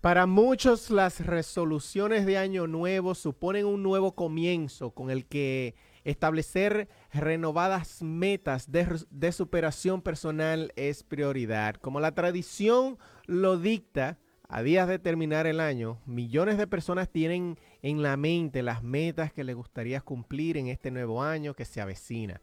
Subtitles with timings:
[0.00, 6.88] Para muchos las resoluciones de año nuevo suponen un nuevo comienzo con el que establecer
[7.12, 11.74] renovadas metas de, superación personal es prioridad.
[11.74, 14.16] Como la tradición lo dicta,
[14.48, 19.34] a días de terminar el año, millones de personas tienen en la mente las metas
[19.34, 22.40] que les gustaría cumplir en este nuevo año que se avecina.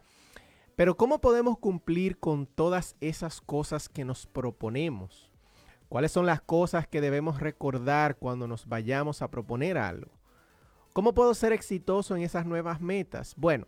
[0.76, 5.32] Pero ¿cómo podemos cumplir con todas esas cosas que nos proponemos?
[5.90, 10.12] ¿Cuáles son las cosas que debemos recordar cuando nos vayamos a proponer algo?
[10.92, 13.34] ¿Cómo puedo ser exitoso en esas nuevas metas?
[13.38, 13.68] Bueno,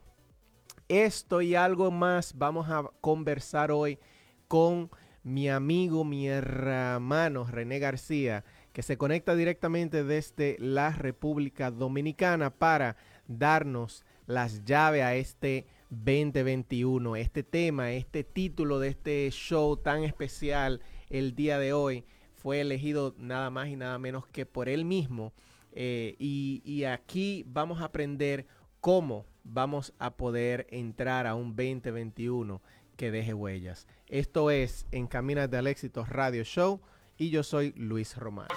[0.89, 3.99] esto y algo más vamos a conversar hoy
[4.47, 4.89] con
[5.23, 8.43] mi amigo, mi hermano René García,
[8.73, 17.15] que se conecta directamente desde la República Dominicana para darnos las llaves a este 2021,
[17.15, 22.05] este tema, este título de este show tan especial el día de hoy
[22.35, 25.33] fue elegido nada más y nada menos que por él mismo.
[25.71, 28.47] Eh, y, y aquí vamos a aprender
[28.81, 32.61] cómo vamos a poder entrar a un 2021
[32.95, 33.87] que deje huellas.
[34.07, 36.81] Esto es Encamínate al Éxito Radio Show
[37.17, 38.47] y yo soy Luis Román.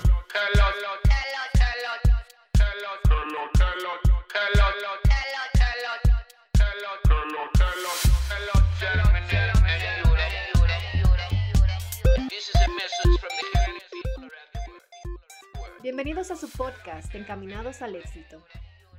[15.83, 18.41] Bienvenidos a su podcast Encaminados al Éxito,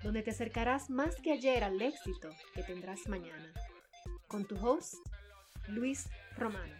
[0.03, 3.53] donde te acercarás más que ayer al éxito que tendrás mañana.
[4.27, 4.95] Con tu host,
[5.69, 6.75] Luis Romano.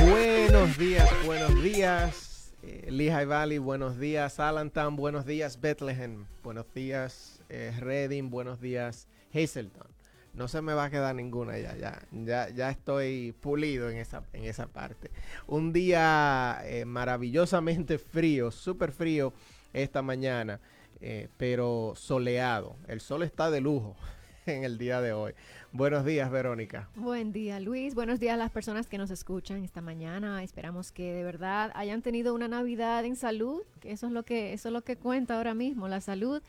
[0.00, 7.35] Buenos días, buenos días, eh, Lehigh Valley, buenos días, Allentown, buenos días, Bethlehem, buenos días,
[7.48, 9.86] eh, Reading, buenos días, Hazelton.
[10.34, 14.22] No se me va a quedar ninguna ya, ya, ya, ya estoy pulido en esa,
[14.34, 15.10] en esa parte.
[15.46, 19.32] Un día eh, maravillosamente frío, súper frío
[19.72, 20.60] esta mañana,
[21.00, 22.76] eh, pero soleado.
[22.86, 23.96] El sol está de lujo
[24.46, 25.32] en el día de hoy.
[25.72, 26.88] Buenos días, Verónica.
[26.96, 27.94] Buen día, Luis.
[27.94, 30.42] Buenos días a las personas que nos escuchan esta mañana.
[30.42, 34.68] Esperamos que de verdad hayan tenido una Navidad en salud, eso es lo que eso
[34.68, 36.42] es lo que cuenta ahora mismo, la salud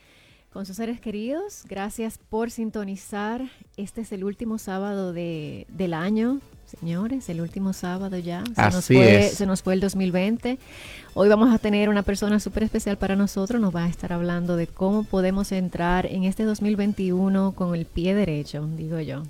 [0.51, 1.63] con sus seres queridos.
[1.67, 3.41] Gracias por sintonizar.
[3.75, 8.43] Este es el último sábado de, del año, señores, el último sábado ya.
[8.55, 9.33] Se, Así nos fue, es.
[9.33, 10.57] se nos fue el 2020.
[11.13, 13.61] Hoy vamos a tener una persona súper especial para nosotros.
[13.61, 18.15] Nos va a estar hablando de cómo podemos entrar en este 2021 con el pie
[18.15, 19.23] derecho, digo yo.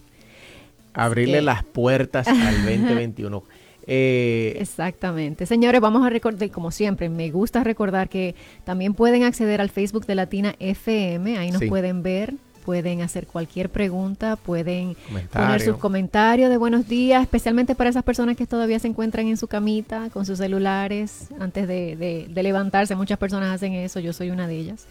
[0.93, 3.43] Abrirle que- las puertas al 2021.
[3.87, 5.45] Eh, Exactamente.
[5.45, 10.05] Señores, vamos a recordar, como siempre, me gusta recordar que también pueden acceder al Facebook
[10.05, 11.67] de Latina FM, ahí nos Sí.
[11.69, 12.33] pueden ver,
[12.65, 14.97] pueden hacer cualquier pregunta, pueden
[15.31, 19.37] poner sus comentarios de buenos días, especialmente para esas personas que todavía se encuentran en
[19.37, 22.93] su camita con sus celulares antes de, de- de levantarse.
[22.95, 24.85] Muchas personas hacen eso, yo soy una de ellas.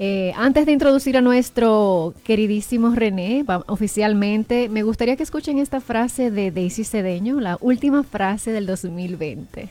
[0.00, 6.30] Eh, antes de introducir a nuestro queridísimo René, oficialmente, me gustaría que escuchen esta frase
[6.30, 9.68] de Daisy Cedeño, la última frase del 2020.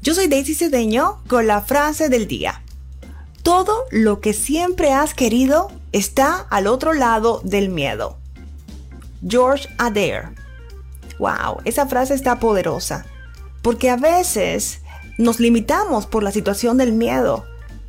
[0.00, 2.62] Yo soy Daisy Cedeño con la frase del día.
[3.42, 8.16] Todo lo que siempre has querido está al otro lado del miedo.
[9.26, 10.34] George Adair.
[11.18, 13.06] Wow, esa frase está poderosa.
[13.62, 14.80] Porque a veces
[15.18, 17.44] nos limitamos por la situación del miedo.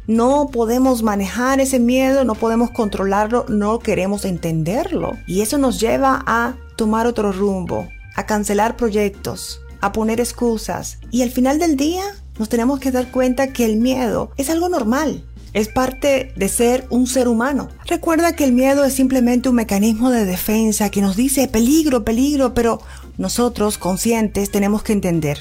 [0.07, 5.17] No podemos manejar ese miedo, no podemos controlarlo, no queremos entenderlo.
[5.27, 10.97] Y eso nos lleva a tomar otro rumbo, a cancelar proyectos, a poner excusas.
[11.11, 12.03] Y al final del día
[12.39, 15.28] nos tenemos que dar cuenta que el miedo es algo normal.
[15.53, 17.69] Es parte de ser un ser humano.
[17.85, 22.53] Recuerda que el miedo es simplemente un mecanismo de defensa que nos dice peligro, peligro,
[22.53, 22.81] pero
[23.17, 25.39] nosotros conscientes tenemos que entender.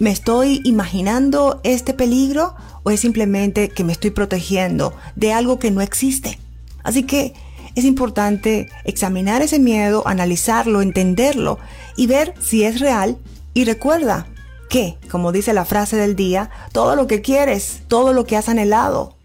[0.00, 5.70] ¿Me estoy imaginando este peligro o es simplemente que me estoy protegiendo de algo que
[5.70, 6.38] no existe?
[6.82, 7.34] Así que
[7.74, 11.58] es importante examinar ese miedo, analizarlo, entenderlo
[11.96, 13.18] y ver si es real.
[13.54, 14.26] Y recuerda
[14.68, 18.48] que, como dice la frase del día, todo lo que quieres, todo lo que has
[18.48, 19.16] anhelado,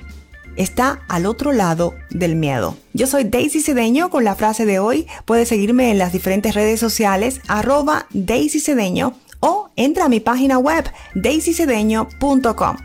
[0.56, 2.78] está al otro lado del miedo.
[2.94, 5.08] Yo soy Daisy Cedeño con la frase de hoy.
[5.26, 10.58] Puedes seguirme en las diferentes redes sociales arroba Daisy Cedeño o entra a mi página
[10.58, 10.86] web
[11.16, 12.78] daisycedeño.com.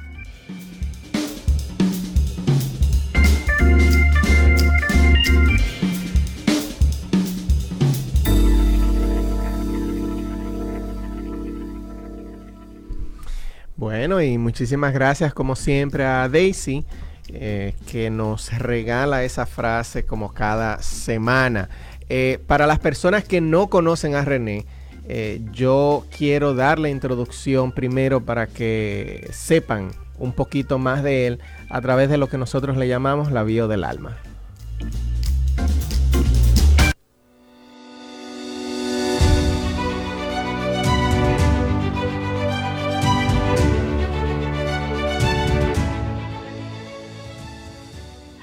[13.76, 16.84] Bueno, y muchísimas gracias como siempre a Daisy
[17.28, 21.68] eh, que nos regala esa frase como cada semana.
[22.08, 24.64] Eh, para las personas que no conocen a René,
[25.08, 31.40] eh, yo quiero dar la introducción primero para que sepan un poquito más de él
[31.70, 34.16] a través de lo que nosotros le llamamos la bio del alma.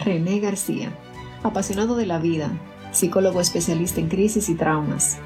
[0.05, 0.91] René García,
[1.41, 2.51] apasionado de la vida,
[2.91, 5.17] psicólogo especialista en crisis y traumas.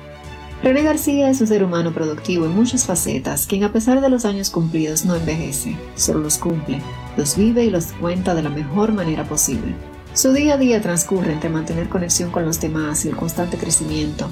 [0.64, 4.24] René García es un ser humano productivo en muchas facetas, quien a pesar de los
[4.24, 6.82] años cumplidos no envejece, solo los cumple,
[7.18, 9.76] los vive y los cuenta de la mejor manera posible.
[10.14, 14.30] Su día a día transcurre entre mantener conexión con los demás y el constante crecimiento.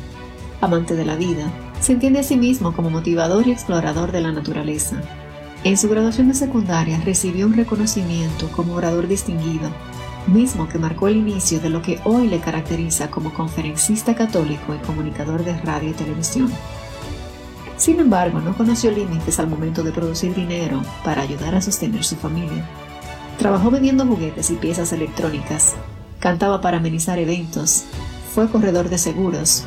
[0.61, 1.51] Amante de la vida,
[1.81, 4.95] se entiende a sí mismo como motivador y explorador de la naturaleza.
[5.65, 9.69] En su graduación de secundaria recibió un reconocimiento como orador distinguido
[10.27, 14.85] mismo que marcó el inicio de lo que hoy le caracteriza como conferencista católico y
[14.85, 16.51] comunicador de radio y televisión.
[17.77, 22.15] Sin embargo, no conoció límites al momento de producir dinero para ayudar a sostener su
[22.15, 22.67] familia.
[23.37, 25.75] Trabajó vendiendo juguetes y piezas electrónicas,
[26.19, 27.85] cantaba para amenizar eventos,
[28.33, 29.65] fue corredor de seguros,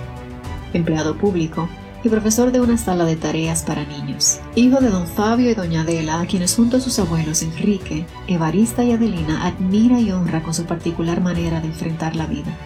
[0.73, 1.69] empleado público
[2.03, 4.41] y profesor de una sala de tareas para niños.
[4.55, 8.83] Hijo de don Fabio y doña Adela, a quienes junto a sus abuelos Enrique, Evarista
[8.85, 12.57] y Adelina admira y honra con su particular manera de enfrentar la vida.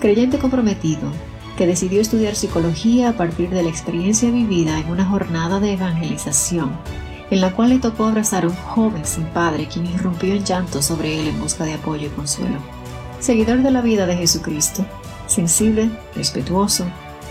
[0.00, 1.10] Creyente comprometido,
[1.56, 6.70] que decidió estudiar psicología a partir de la experiencia vivida en una jornada de evangelización,
[7.30, 10.82] en la cual le tocó abrazar a un joven sin padre quien irrumpió en llanto
[10.82, 12.58] sobre él en busca de apoyo y consuelo.
[13.18, 14.86] Seguidor de la vida de Jesucristo,
[15.26, 16.86] sensible, respetuoso,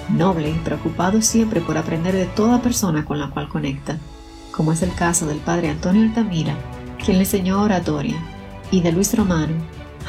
[0.09, 3.97] noble y preocupado siempre por aprender de toda persona con la cual conecta,
[4.51, 6.55] como es el caso del padre Antonio Altamira,
[7.03, 8.17] quien le enseñó oratoria,
[8.71, 9.53] y de Luis Romano,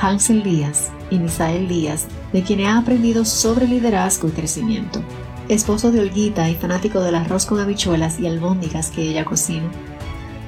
[0.00, 5.00] Hansel Díaz y Misael Díaz, de quien ha aprendido sobre liderazgo y crecimiento.
[5.48, 9.70] Esposo de Olguita y fanático del arroz con habichuelas y albóndigas que ella cocina.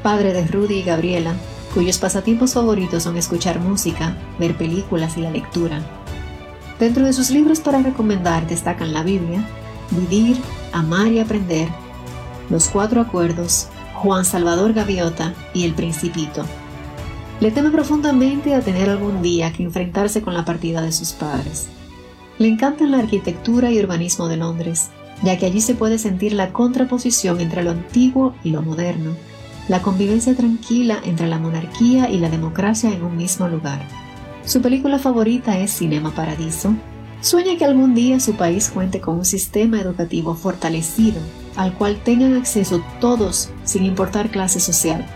[0.02, 1.34] Padre de Rudy y Gabriela,
[1.74, 5.80] cuyos pasatiempos favoritos son escuchar música, ver películas y la lectura.
[6.80, 9.46] Dentro de sus libros para recomendar destacan la Biblia,
[9.90, 10.38] Vivir,
[10.72, 11.68] Amar y Aprender,
[12.48, 16.42] Los Cuatro Acuerdos, Juan Salvador Gaviota y El Principito.
[17.40, 21.68] Le teme profundamente a tener algún día que enfrentarse con la partida de sus padres.
[22.38, 24.88] Le encanta la arquitectura y urbanismo de Londres,
[25.22, 29.14] ya que allí se puede sentir la contraposición entre lo antiguo y lo moderno,
[29.68, 33.80] la convivencia tranquila entre la monarquía y la democracia en un mismo lugar.
[34.50, 36.74] Su película favorita es Cinema Paradiso.
[37.20, 41.20] Sueña que algún día su país cuente con un sistema educativo fortalecido
[41.54, 45.06] al cual tengan acceso todos sin importar clase social.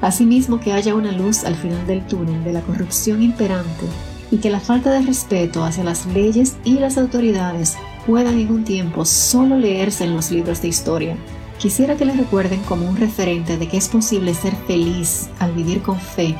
[0.00, 3.86] Asimismo que haya una luz al final del túnel de la corrupción imperante
[4.30, 7.76] y que la falta de respeto hacia las leyes y las autoridades
[8.06, 11.16] puedan en un tiempo solo leerse en los libros de historia.
[11.58, 15.82] Quisiera que le recuerden como un referente de que es posible ser feliz al vivir
[15.82, 16.36] con fe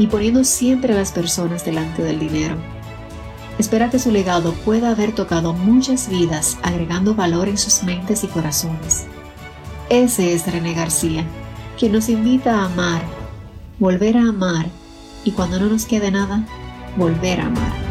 [0.00, 2.56] y poniendo siempre a las personas delante del dinero.
[3.58, 8.28] Espera que su legado pueda haber tocado muchas vidas agregando valor en sus mentes y
[8.28, 9.04] corazones.
[9.90, 11.26] Ese es René García,
[11.78, 13.02] quien nos invita a amar,
[13.78, 14.68] volver a amar
[15.22, 16.46] y cuando no nos quede nada,
[16.96, 17.89] volver a amar.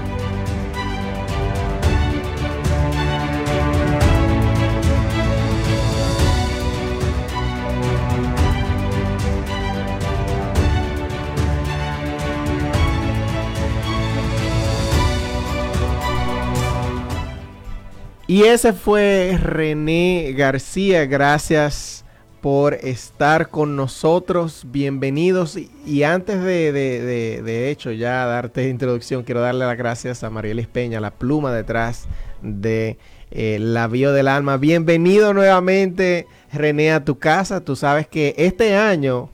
[18.30, 21.08] Y ese fue René García.
[21.08, 22.06] Gracias
[22.42, 24.68] por estar con nosotros.
[24.68, 25.58] Bienvenidos.
[25.84, 31.00] Y, antes de, de, hecho, ya darte introducción, quiero darle las gracias a Marielis Peña,
[31.00, 32.08] la pluma detrás
[32.44, 33.00] de
[33.32, 34.58] eh, la bio del alma.
[34.58, 37.62] Bienvenido nuevamente, René, a tu casa.
[37.62, 39.32] Tú sabes que este año,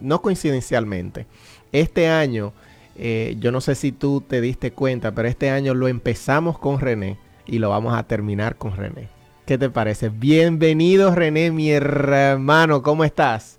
[0.00, 1.26] no coincidencialmente,
[1.70, 2.52] este año,
[2.96, 6.80] eh, yo no sé si tú te diste cuenta, pero este año lo empezamos con
[6.80, 7.16] René
[7.48, 9.08] y lo vamos a terminar con René.
[9.46, 10.10] ¿Qué te parece?
[10.10, 13.58] Bienvenido René, mi hermano, ¿cómo estás?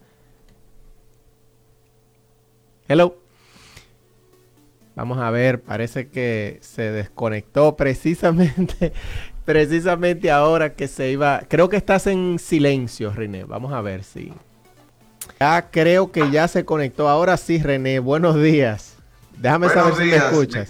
[2.87, 3.17] Hello.
[4.95, 8.93] Vamos a ver, parece que se desconectó precisamente,
[9.45, 11.41] precisamente ahora que se iba.
[11.47, 13.45] Creo que estás en silencio, René.
[13.45, 14.31] Vamos a ver si.
[15.39, 17.07] Ya creo que ya se conectó.
[17.07, 17.99] Ahora sí, René.
[17.99, 18.97] Buenos días.
[19.37, 20.69] Déjame saber si me escuchas.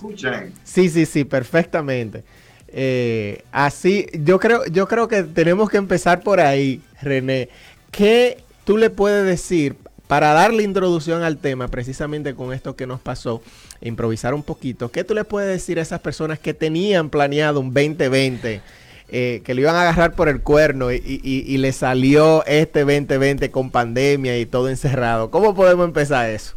[0.63, 2.23] Sí, sí, sí, perfectamente.
[2.71, 7.49] Eh, así, yo creo, yo creo que tenemos que empezar por ahí, René.
[7.91, 9.75] ¿Qué tú le puedes decir
[10.09, 13.43] para darle introducción al tema, precisamente con esto que nos pasó,
[13.79, 17.71] improvisar un poquito, ¿qué tú le puedes decir a esas personas que tenían planeado un
[17.71, 18.61] 2020?
[19.11, 23.49] Eh, que lo iban a agarrar por el cuerno y, y, le salió este 2020
[23.49, 25.31] con pandemia y todo encerrado.
[25.31, 26.55] ¿Cómo podemos empezar eso?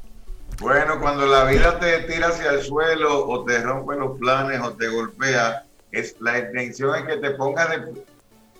[0.60, 4.72] Bueno, cuando la vida te tira hacia el suelo o te rompe los planes o
[4.72, 8.04] te golpea, es la intención es que te pongas de,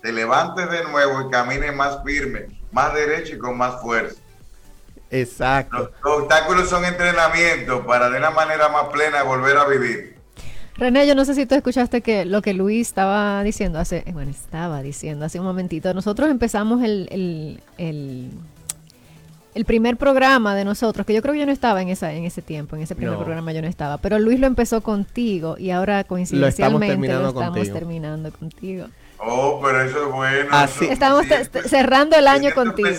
[0.01, 4.21] te levantes de nuevo y camines más firme, más derecho y con más fuerza.
[5.09, 5.91] Exacto.
[6.03, 10.15] Los, obstáculos son entrenamiento para de una manera más plena volver a vivir.
[10.75, 14.31] René, yo no sé si tú escuchaste que lo que Luis estaba diciendo hace, bueno,
[14.31, 15.93] estaba diciendo hace un momentito.
[15.93, 18.31] Nosotros empezamos el, el, el,
[19.65, 22.41] primer programa de nosotros, que yo creo que yo no estaba en esa, en ese
[22.41, 26.03] tiempo, en ese primer programa yo no estaba, pero Luis lo empezó contigo y ahora
[26.03, 28.87] coincidencialmente lo estamos terminando, contigo.
[29.19, 30.91] Oh, pero eso es bueno.
[30.91, 31.25] Estamos
[31.65, 32.89] cerrando el año contigo.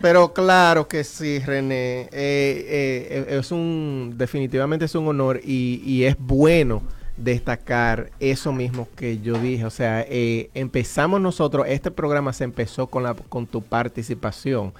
[0.00, 2.02] Pero claro que sí, René.
[2.02, 6.82] Eh, eh, es un, definitivamente es un honor y, es bueno
[7.16, 9.64] destacar eso mismo que yo dije.
[9.64, 14.74] O sea, eh, empezamos nosotros, este programa se empezó con, la, con tu participación.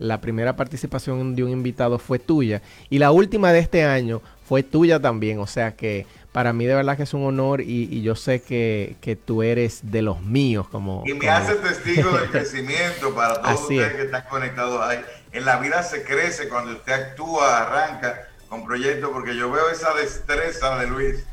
[0.00, 4.62] La primera participación de un invitado fue tuya y la última de este año fue
[4.62, 5.38] tuya también.
[5.40, 9.18] O sea que para mí de verdad que es un honor y, yo sé que,
[9.26, 10.66] tú eres de los míos.
[10.70, 15.04] como Y me hace testigo del crecimiento para todos ustedes que están conectados ahí.
[15.32, 19.92] En la vida se crece cuando usted actúa, arranca con proyectos, porque yo veo esa
[19.92, 21.24] destreza de Luis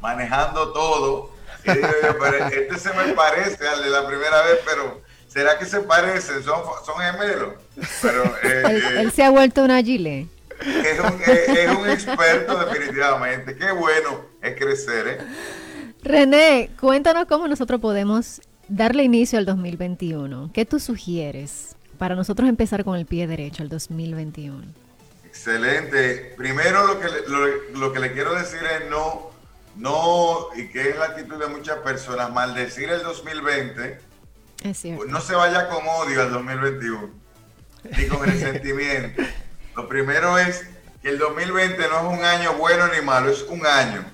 [0.00, 1.36] manejando todo.
[1.64, 1.88] Y digo
[2.50, 5.02] este se me parece al de la primera vez, pero
[5.36, 6.42] ¿será que se parecen?
[6.42, 7.54] Son, son gemelos.
[8.00, 8.62] Pero, eh,
[8.96, 10.28] él, eh, se ha vuelto una gile.
[10.60, 13.54] Es un, es, un, experto definitivamente.
[13.54, 15.06] Qué bueno es crecer.
[15.08, 15.18] ¿eh?
[16.02, 20.50] René, cuéntanos cómo nosotros podemos darle inicio al 2021.
[20.54, 24.64] ¿Qué tú sugieres para nosotros empezar con el pie derecho al 2021?
[25.26, 26.32] Excelente.
[26.38, 29.32] Primero lo que, lo, lo que le quiero decir es no,
[29.76, 34.06] no, y que es la actitud de muchas personas, maldecir el 2020.
[34.62, 35.04] Es cierto.
[35.06, 37.10] no se vaya con odio al 2021,
[37.96, 39.22] ni con resentimiento.
[39.76, 40.66] Lo primero es
[41.02, 44.04] que el 2020 no es un año bueno ni malo, es un año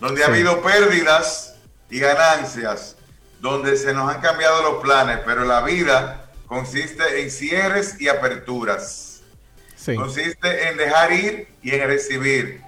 [0.00, 1.54] donde ha habido pérdidas
[1.90, 2.96] y ganancias,
[3.40, 9.20] donde se nos han cambiado los planes, pero la vida consiste en cierres y aperturas.
[9.96, 12.62] Consiste en dejar ir y en recibir.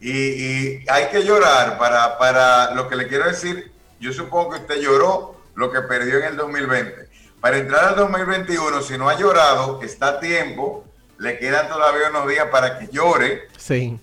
[0.00, 3.72] Y, hay que llorar para, para lo que le quiero decir.
[3.98, 7.08] Yo supongo que usted lloró lo que perdió en el 2020.
[7.40, 10.84] Para entrar al 2021, si no ha llorado, está a tiempo
[11.18, 13.48] le quedan todavía unos días para que llore.
[13.56, 13.98] Sí.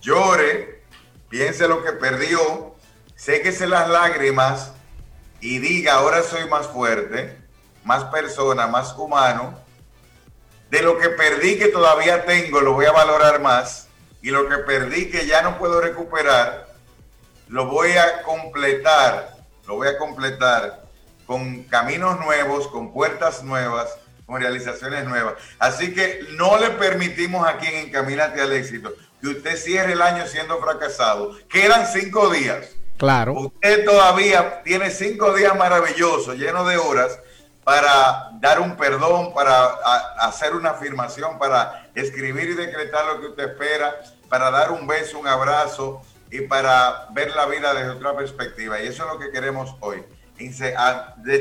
[0.00, 0.82] Llore,
[1.28, 2.74] piense lo que perdió,
[3.16, 4.72] séquese las lágrimas
[5.40, 7.38] y diga, ahora soy más fuerte,
[7.84, 9.58] más persona, más humano.
[10.70, 13.88] De lo que perdí que todavía tengo, lo voy a valorar más.
[14.22, 16.66] Y lo que perdí que ya no puedo recuperar,
[17.48, 20.83] lo voy a completar, lo voy a completar
[21.26, 25.34] con caminos nuevos, con puertas nuevas, con realizaciones nuevas.
[25.58, 28.92] Así que no le permitimos aquí en Encamínate al éxito
[29.24, 31.36] que usted cierre el año siendo fracasado.
[31.48, 32.68] Quedan cinco días.
[32.98, 33.32] Claro.
[33.32, 37.18] Usted todavía tiene cinco días maravillosos, llenos de horas,
[37.64, 39.64] para dar un perdón, para
[40.20, 45.18] hacer una afirmación, para escribir y decretar lo que usted espera, para dar un beso,
[45.18, 48.80] un abrazo y para ver la vida desde otra perspectiva.
[48.80, 50.04] Y eso es lo que queremos hoy.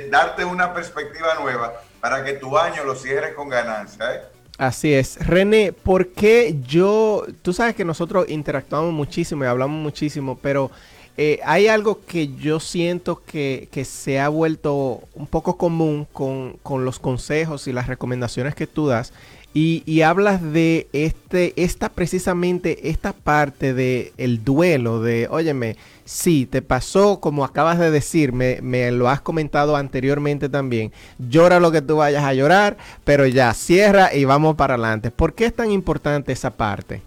[0.10, 4.16] Darte una perspectiva nueva para que tu año lo cierres con ganancia.
[4.16, 4.22] ¿eh?
[4.58, 5.26] Así es.
[5.26, 10.70] René, ¿por qué yo, tú sabes que nosotros interactuamos muchísimo y hablamos muchísimo, pero
[11.18, 16.86] eh, hay algo que yo siento que, se ha vuelto un poco común con, con,
[16.86, 19.14] los consejos y las recomendaciones que tú das
[19.56, 26.62] y, hablas de este, esta precisamente, esta parte del el duelo, de, óyeme, sí, te
[26.62, 31.82] pasó como acabas de decir, me, me, lo has comentado anteriormente también, llora lo que
[31.82, 35.12] tú vayas a llorar, pero ya, cierra y vamos para adelante.
[35.12, 37.02] ¿Por qué es tan importante esa parte?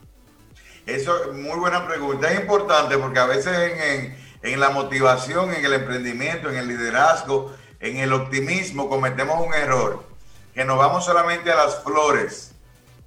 [0.87, 5.65] Eso es muy buena pregunta, es importante porque a veces en, en la motivación, en
[5.65, 10.05] el emprendimiento, en el liderazgo, en el optimismo cometemos un error
[10.55, 12.53] que nos vamos solamente a las flores,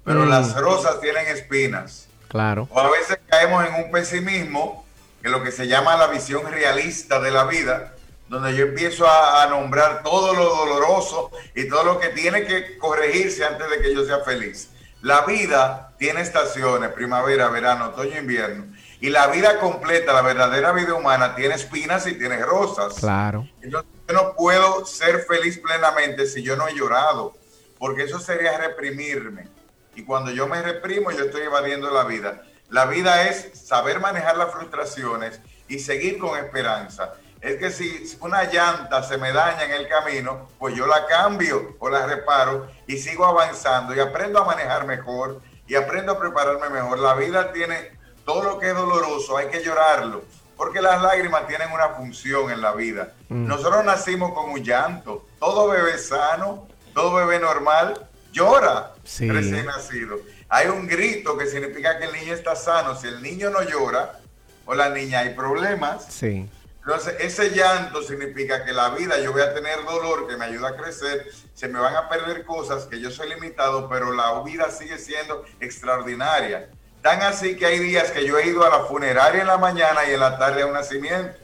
[0.04, 0.58] pero las mm.
[0.60, 2.06] rosas tienen espinas.
[2.28, 2.68] Claro.
[2.70, 4.86] O a veces caemos en un pesimismo,
[5.22, 7.94] es lo que se llama la visión realista de la vida,
[8.28, 13.44] donde yo empiezo a, nombrar todo lo doloroso y todo lo que tiene que corregirse
[13.44, 14.70] antes de que yo sea feliz.
[15.02, 18.66] La vida tiene estaciones, primavera, verano, otoño, invierno.
[19.00, 22.94] Y la vida completa, la verdadera vida humana, tiene espinas y tiene rosas.
[22.94, 23.48] Claro.
[23.62, 27.34] Entonces, yo no puedo ser feliz plenamente si yo no he llorado,
[27.78, 29.48] porque eso sería reprimirme.
[29.96, 32.42] Y cuando yo me reprimo, yo estoy evadiendo la vida.
[32.70, 37.14] La vida es saber manejar las frustraciones y seguir con esperanza.
[37.40, 41.76] Es que si una llanta se me daña en el camino, pues yo la cambio
[41.78, 46.68] o la reparo y sigo avanzando y aprendo a manejar mejor y aprendo a prepararme
[46.68, 46.98] mejor.
[46.98, 50.22] La vida tiene todo lo que es doloroso, hay que llorarlo,
[50.56, 53.14] porque las lágrimas tienen una función en la vida.
[53.28, 53.46] Mm.
[53.46, 60.16] Nosotros nacimos con un llanto, todo bebé sano, todo bebé normal llora recién nacido.
[60.50, 62.96] Hay un grito que significa que el niño está sano.
[62.96, 64.18] Si el niño no llora
[64.66, 66.06] o la niña hay problemas.
[66.08, 66.48] Sí.
[66.80, 70.70] Entonces, ese llanto significa que la vida yo voy a tener dolor que me ayuda
[70.70, 74.70] a crecer, se me van a perder cosas que yo soy limitado, pero la vida
[74.70, 76.68] sigue siendo extraordinaria.
[77.02, 80.00] Tan así que hay días que yo he ido a la funeraria en la mañana
[80.08, 81.38] y en la tarde a un nacimiento.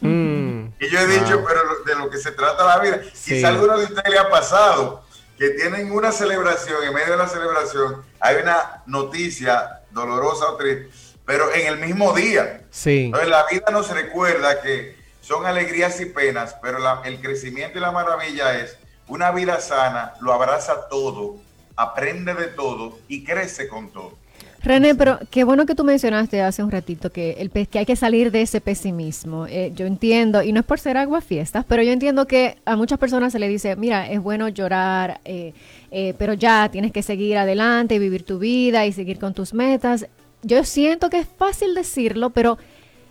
[0.00, 0.66] Mm.
[0.80, 3.00] Y yo he dicho, pero de lo que se trata la vida.
[3.14, 5.04] Si alguno de ustedes le ha pasado
[5.40, 10.90] que tienen una celebración, en medio de la celebración hay una noticia dolorosa o triste,
[11.24, 12.64] pero en el mismo día.
[12.70, 13.06] Sí.
[13.06, 17.90] Entonces la vida nos recuerda que son alegrías y penas, pero el crecimiento y la
[17.90, 21.36] maravilla es una vida sana, lo abraza todo,
[21.74, 24.18] aprende de todo y crece con todo.
[24.62, 27.96] René, pero qué bueno que tú mencionaste hace un ratito que, el, que hay que
[27.96, 29.46] salir de ese pesimismo.
[29.46, 32.76] Eh, yo entiendo, y no es por ser agua fiestas, pero yo entiendo que a
[32.76, 35.54] muchas personas se le dice, mira, es bueno llorar, eh,
[35.90, 39.54] eh, pero ya tienes que seguir adelante y vivir tu vida y seguir con tus
[39.54, 40.06] metas.
[40.42, 42.58] Yo siento que es fácil decirlo, pero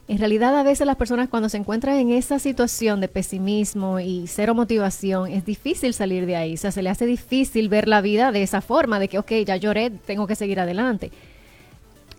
[0.08, 4.26] en realidad a veces las personas cuando se encuentran en esa situación de pesimismo y
[4.28, 6.54] cero motivación, es difícil salir de ahí.
[6.54, 9.32] O sea, se le hace difícil ver la vida de esa forma, de que, ok,
[9.46, 11.12] ya lloré, tengo que seguir adelante.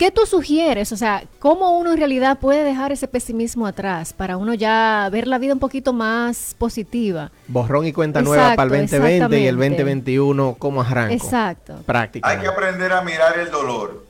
[0.01, 0.93] ¿Qué tú sugieres?
[0.93, 5.27] O sea, ¿cómo uno en realidad puede dejar ese pesimismo atrás para uno ya ver
[5.27, 7.31] la vida un poquito más positiva?
[7.49, 11.13] Borrón y cuenta nueva para el 2020 y el 2021, ¿cómo arranco?
[11.13, 11.85] Exacto.
[12.23, 14.07] Hay que aprender a mirar el dolor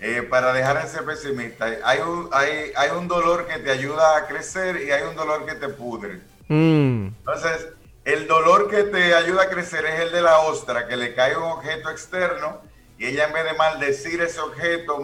[0.00, 1.66] eh, para dejar de ser pesimista.
[1.84, 5.44] Hay un, hay, hay un dolor que te ayuda a crecer y hay un dolor
[5.44, 6.20] que te pudre.
[6.48, 7.08] Mm.
[7.18, 7.68] Entonces,
[8.06, 11.36] el dolor que te ayuda a crecer es el de la ostra, que le cae
[11.36, 12.69] un objeto externo
[13.00, 15.00] y ella en vez de maldecir ese objeto,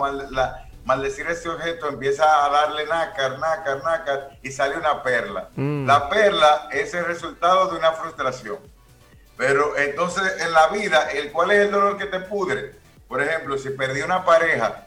[0.84, 5.48] maldecir ese objeto, empieza a darle nácar, nácar, nácar y sale una perla.
[5.56, 5.86] Mm.
[5.86, 8.58] La perla es el resultado de una frustración.
[9.38, 12.74] Pero entonces en la vida, el, ¿cuál es el dolor que te pudre?
[13.08, 14.86] Por ejemplo, si perdí una pareja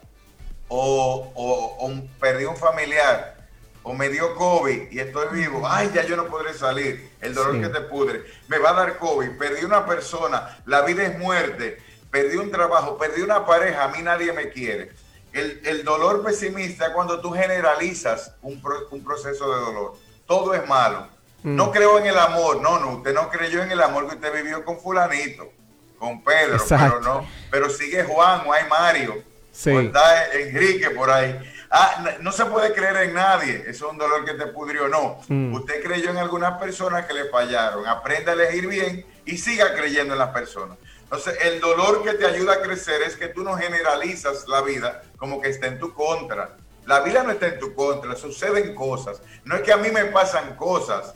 [0.68, 3.38] o, perdí un familiar
[3.82, 7.60] o me dio COVID y estoy vivo, ay, ya yo no podré salir, el dolor
[7.60, 11.82] que te pudre, me va a dar COVID, perdí una persona, la vida es muerte,
[12.10, 14.92] perdí un trabajo, perdí una pareja, a mí nadie me quiere.
[15.32, 19.94] El, dolor pesimista es cuando tú generalizas un, proceso de dolor.
[20.26, 21.06] Todo es malo.
[21.42, 21.54] Mm.
[21.54, 22.60] No creo en el amor.
[22.60, 25.52] No, no, usted no creyó en el amor que usted vivió con fulanito,
[25.98, 27.26] con Pedro, pero no.
[27.50, 29.22] Pero sigue Juan o hay Mario.
[29.52, 29.70] Sí.
[29.70, 31.38] O está Enrique por ahí.
[31.70, 33.64] Ah, no, se puede creer en nadie.
[33.68, 34.88] Eso es un dolor que te pudrió.
[34.88, 35.20] No.
[35.28, 35.54] Mm.
[35.54, 37.86] Usted creyó en algunas personas que le fallaron.
[37.86, 40.76] Aprenda a elegir bien y siga creyendo en las personas.
[41.12, 45.02] Entonces, el dolor que te ayuda a crecer es que tú no generalizas la vida
[45.16, 46.56] como que está en tu contra.
[46.86, 49.20] La vida no está en tu contra, suceden cosas.
[49.44, 51.14] No es que a mí me pasan cosas,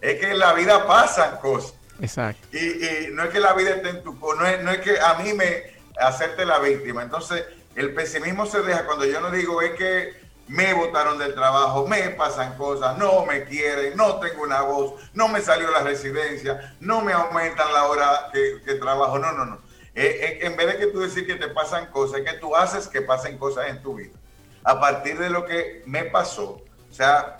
[0.00, 1.74] es que en la vida pasan cosas.
[2.00, 2.48] Exacto.
[2.56, 5.14] Y, no es que la vida esté en tu no es, no es que a
[5.14, 7.04] mí me hacerte la víctima.
[7.04, 7.44] Entonces,
[7.76, 12.10] el pesimismo se deja cuando yo no digo es que me botaron del trabajo, me
[12.10, 17.02] pasan cosas, no me quieren, no tengo una voz, no me salió la residencia, no
[17.02, 19.58] me aumentan la hora que, trabajo, no, no, no.
[19.94, 22.88] Eh, eh, en vez de que tú decir que te pasan cosas, que tú haces
[22.88, 24.16] que pasen cosas en tu vida.
[24.64, 27.36] A partir de lo que me pasó, o sea,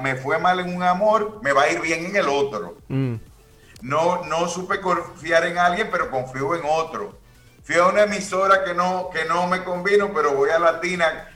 [0.00, 2.78] me fue mal en un amor, me va a ir bien en el otro.
[2.88, 3.16] Mm.
[3.82, 7.18] No, no supe confiar en alguien, pero confío en otro.
[7.62, 11.29] Fui a una emisora que no, que no me convino, pero voy a Latina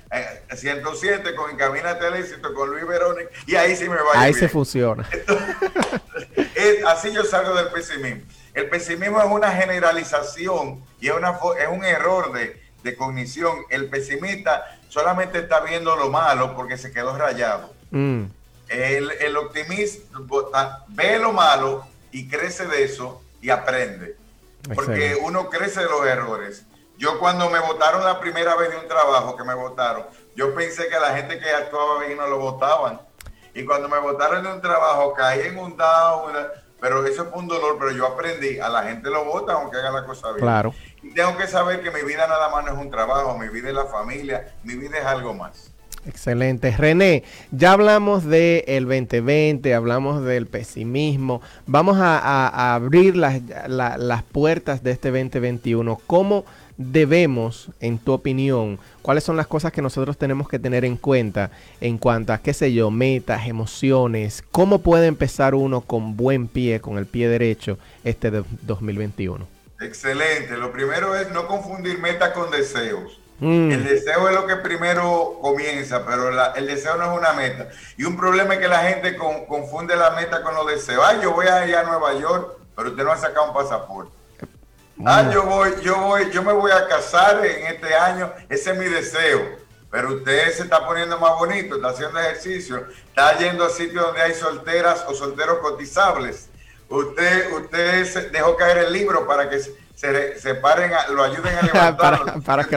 [0.54, 4.34] 107 eh, con Encamínate al éxito con Luis Verónica y ahí sí me va Ahí
[4.34, 5.08] se funciona.
[6.86, 8.22] así yo salgo del pesimismo.
[8.54, 13.56] El pesimismo es una generalización y es, una, es un error de, de cognición.
[13.68, 17.72] El pesimista solamente está viendo lo malo porque se quedó rayado.
[17.90, 18.24] Mm.
[18.68, 24.16] El, el, optimista ve lo malo y crece de eso y aprende.
[24.74, 26.64] Porque uno crece de los errores.
[26.96, 30.04] Yo cuando me votaron la primera vez de un trabajo que me votaron,
[30.36, 33.00] yo pensé que la gente que actuaba bien no lo votaban.
[33.54, 36.32] Y cuando me votaron de un trabajo, caí en un down,
[36.80, 39.90] pero eso fue un dolor, pero yo aprendí, a la gente lo vota aunque haga
[39.90, 40.40] la cosa bien.
[40.40, 40.74] Claro.
[41.02, 43.68] Y tengo que saber que mi vida nada más no es un trabajo, mi vida
[43.68, 45.72] es la familia, mi vida es algo más.
[46.06, 46.70] Excelente.
[46.76, 51.40] René, ya hablamos del el 2020, hablamos del pesimismo.
[51.66, 55.98] Vamos a, abrir las, las puertas de este 2021.
[56.06, 56.44] ¿Cómo
[56.76, 61.50] debemos, en tu opinión, cuáles son las cosas que nosotros tenemos que tener en cuenta
[61.80, 64.42] en cuanto a, qué sé yo, metas, emociones?
[64.50, 69.46] ¿Cómo puede empezar uno con buen pie, con el pie derecho, este de 2021?
[69.80, 70.56] Excelente.
[70.56, 73.20] Lo primero es no confundir metas con deseos.
[73.40, 73.72] Mm.
[73.72, 77.68] El deseo es lo que primero comienza, pero el deseo no es una meta.
[77.96, 81.04] Y un problema es que la gente confunde la meta con los deseos.
[81.04, 84.23] Ah, yo voy a ir a Nueva York, pero usted no ha sacado un pasaporte.
[85.04, 88.78] Ah, yo voy, yo voy, yo me voy a casar en este año, ese es
[88.78, 89.64] mi deseo.
[89.90, 94.22] Pero usted se está poniendo más bonito, está haciendo ejercicio, está yendo a sitios donde
[94.22, 96.48] hay solteras o solteros cotizables.
[96.88, 102.42] Usted, usted dejó caer el libro para que se, se paren, lo ayuden a levantarlo.
[102.42, 102.76] para, que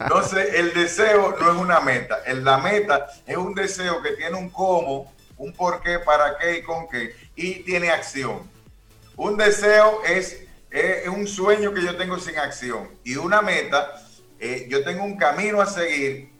[0.00, 2.18] Entonces, el deseo no es una meta.
[2.34, 6.62] La meta es un deseo que tiene un cómo, un por qué, para qué y
[6.62, 8.48] con qué, y tiene acción.
[9.16, 13.92] Un deseo es es un sueño que yo tengo sin acción y una meta,
[14.38, 16.32] eh, yo tengo un camino a seguir,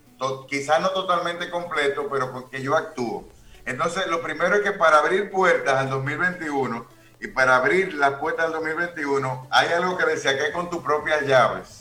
[0.48, 3.28] quizás no totalmente completo, pero porque yo actúo.
[3.66, 6.86] Entonces, lo primero es que para abrir puertas al 2021
[7.20, 10.82] y para abrir las puertas al 2021, hay algo que decía que es con tus
[10.82, 11.78] propias llaves.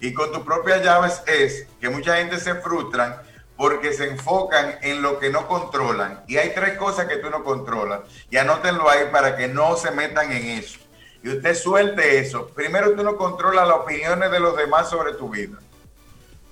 [0.00, 3.16] Y con tus propias llaves es que mucha gente se frustran
[3.56, 6.24] porque se enfocan en lo que no controlan.
[6.26, 8.00] Y hay tres cosas que tú no controlas.
[8.30, 10.81] Y anótenlo ahí para que no se metan en eso
[11.22, 15.28] y usted suelte eso, primero tú no controlas las opiniones de los demás sobre tu
[15.28, 15.58] vida.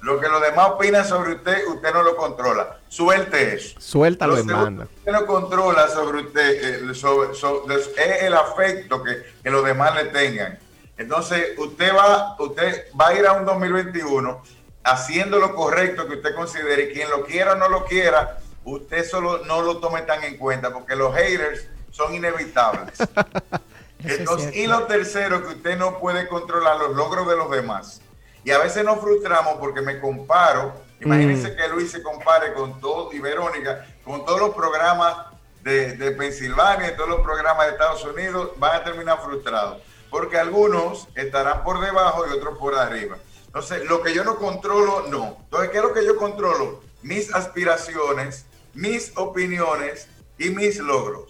[0.03, 2.79] Lo que los demás opinan sobre usted, usted no lo controla.
[2.89, 3.79] Suelte eso.
[3.79, 4.85] Suéltalo y manda.
[4.85, 7.33] Usted no controla sobre usted, eh, sobre,
[7.75, 10.59] es el afecto que, que, los demás le tengan.
[10.97, 14.43] Entonces, usted va, usted va a ir a un 2021
[14.85, 16.85] haciendo lo correcto que usted considere.
[16.85, 20.39] Y quien lo quiera o no lo quiera, usted solo no lo tome tan en
[20.39, 22.95] cuenta, porque los haters son inevitables.
[24.05, 28.01] Entonces, y lo tercero, que usted no puede controlar los logros de los demás.
[28.45, 30.73] Y a veces nos frustramos porque me comparo.
[31.01, 31.57] Imagínense mm.
[31.57, 35.17] que Luis se compare con todo, y Verónica, con todos los programas
[35.63, 39.83] de, de Pensilvania y todos los programas de Estados Unidos, van a terminar frustrados.
[40.11, 43.17] Porque algunos estarán por debajo y otros por arriba.
[43.47, 45.37] Entonces, lo que yo no controlo, no.
[45.45, 46.83] Entonces, ¿qué es lo que yo controlo?
[47.03, 50.09] Mis aspiraciones, mis opiniones
[50.39, 51.30] y mis logros.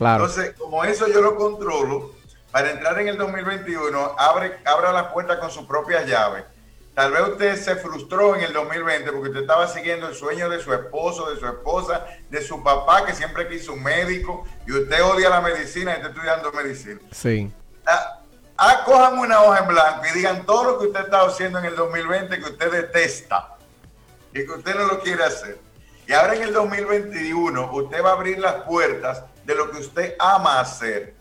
[0.00, 2.12] Entonces, como eso yo lo controlo,
[2.50, 6.44] para entrar en el 2021, abre, abra la puerta con su propia llave.
[6.94, 10.60] Tal vez usted se frustró en el 2020 porque usted estaba siguiendo el sueño de
[10.60, 15.02] su esposo, de su esposa, de su papá que siempre quiso un médico y usted
[15.04, 17.00] odia la medicina y está estudiando medicina.
[17.12, 17.50] Sí.
[17.86, 18.20] Ah,
[18.56, 21.66] ah, cojan una hoja en blanco y digan todo lo que usted estaba haciendo en
[21.66, 23.56] el 2020 que usted detesta
[24.34, 25.58] y que usted no lo quiere hacer.
[26.06, 30.14] Y ahora en el 2021 usted va a abrir las puertas de lo que usted
[30.18, 31.14] ama hacer.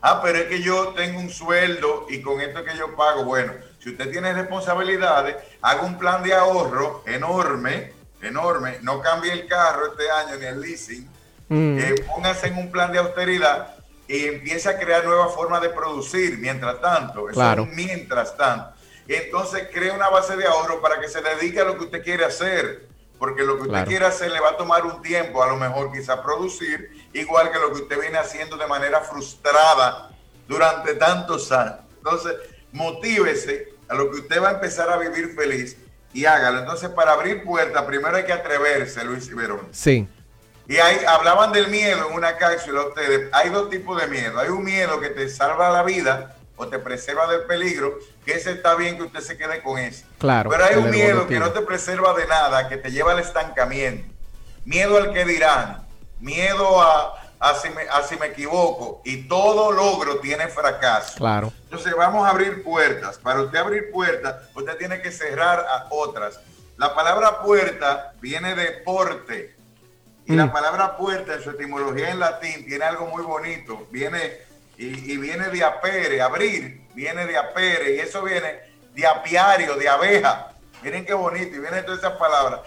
[0.00, 3.52] Ah, pero es que yo tengo un sueldo y con esto que yo pago, bueno,
[3.78, 9.92] si usted tiene responsabilidades, haga un plan de ahorro enorme, enorme, no cambie el carro
[9.92, 11.08] este año ni el leasing,
[11.48, 11.78] mm.
[11.78, 16.38] eh, póngase en un plan de austeridad y empiece a crear nuevas formas de producir
[16.38, 17.66] mientras tanto, claro.
[17.66, 18.74] mientras tanto.
[19.08, 22.24] Entonces crea una base de ahorro para que se dedique a lo que usted quiere
[22.24, 25.56] hacer porque lo que usted quiere hacer le va a tomar un tiempo, a lo
[25.56, 30.10] mejor quizá producir, igual que lo que usted viene haciendo de manera frustrada
[30.46, 31.80] durante tantos años.
[31.96, 32.34] Entonces,
[32.72, 35.76] motívese a lo que usted va a empezar a vivir feliz
[36.12, 36.58] y hágalo.
[36.58, 39.68] Entonces, para abrir puertas, primero hay que atreverse, Luis Iberón.
[39.72, 40.06] Sí.
[40.66, 43.28] Y ahí hablaban del miedo en una cápsula ustedes.
[43.32, 44.38] Hay dos tipos de miedo.
[44.38, 48.52] Hay un miedo que te salva la vida o te preserva del peligro, que ese
[48.52, 50.04] está bien que usted se quede con ese.
[50.18, 50.50] Claro.
[50.50, 54.12] Pero hay un miedo que no te preserva de nada, que te lleva al estancamiento.
[54.64, 55.83] Miedo al que dirán,
[56.24, 59.02] miedo a, a, si, me, a si me equivoco.
[59.04, 61.14] Y todo logro tiene fracaso.
[61.16, 61.52] Claro.
[61.64, 63.18] Entonces vamos a abrir puertas.
[63.18, 66.40] Para usted abrir puertas, usted tiene que cerrar a otras.
[66.76, 69.54] La palabra puerta viene de porte.
[70.26, 70.52] Y la mm.
[70.52, 73.86] palabra puerta en su etimología en latín tiene algo muy bonito.
[73.90, 74.44] Viene
[74.76, 78.58] y, viene de apere, abrir, viene de apere, y eso viene
[78.94, 80.48] de apiario, de abeja.
[80.82, 82.60] Miren qué bonito, y viene todas esas palabras.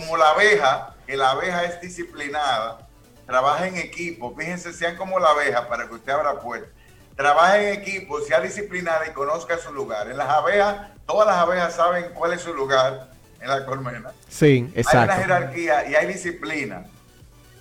[0.00, 2.86] como la abeja, que la abeja es disciplinada,
[3.26, 6.68] trabaja en equipo, fíjense, sean como la abeja para que usted abra puertas.
[7.16, 10.10] Trabaja en equipo, sea disciplinada y conozca su lugar.
[10.10, 13.08] En las abejas, todas las abejas saben cuál es su lugar
[13.40, 14.12] en la colmena.
[14.28, 14.98] Sí, exacto.
[14.98, 16.84] Hay una jerarquía y hay disciplina.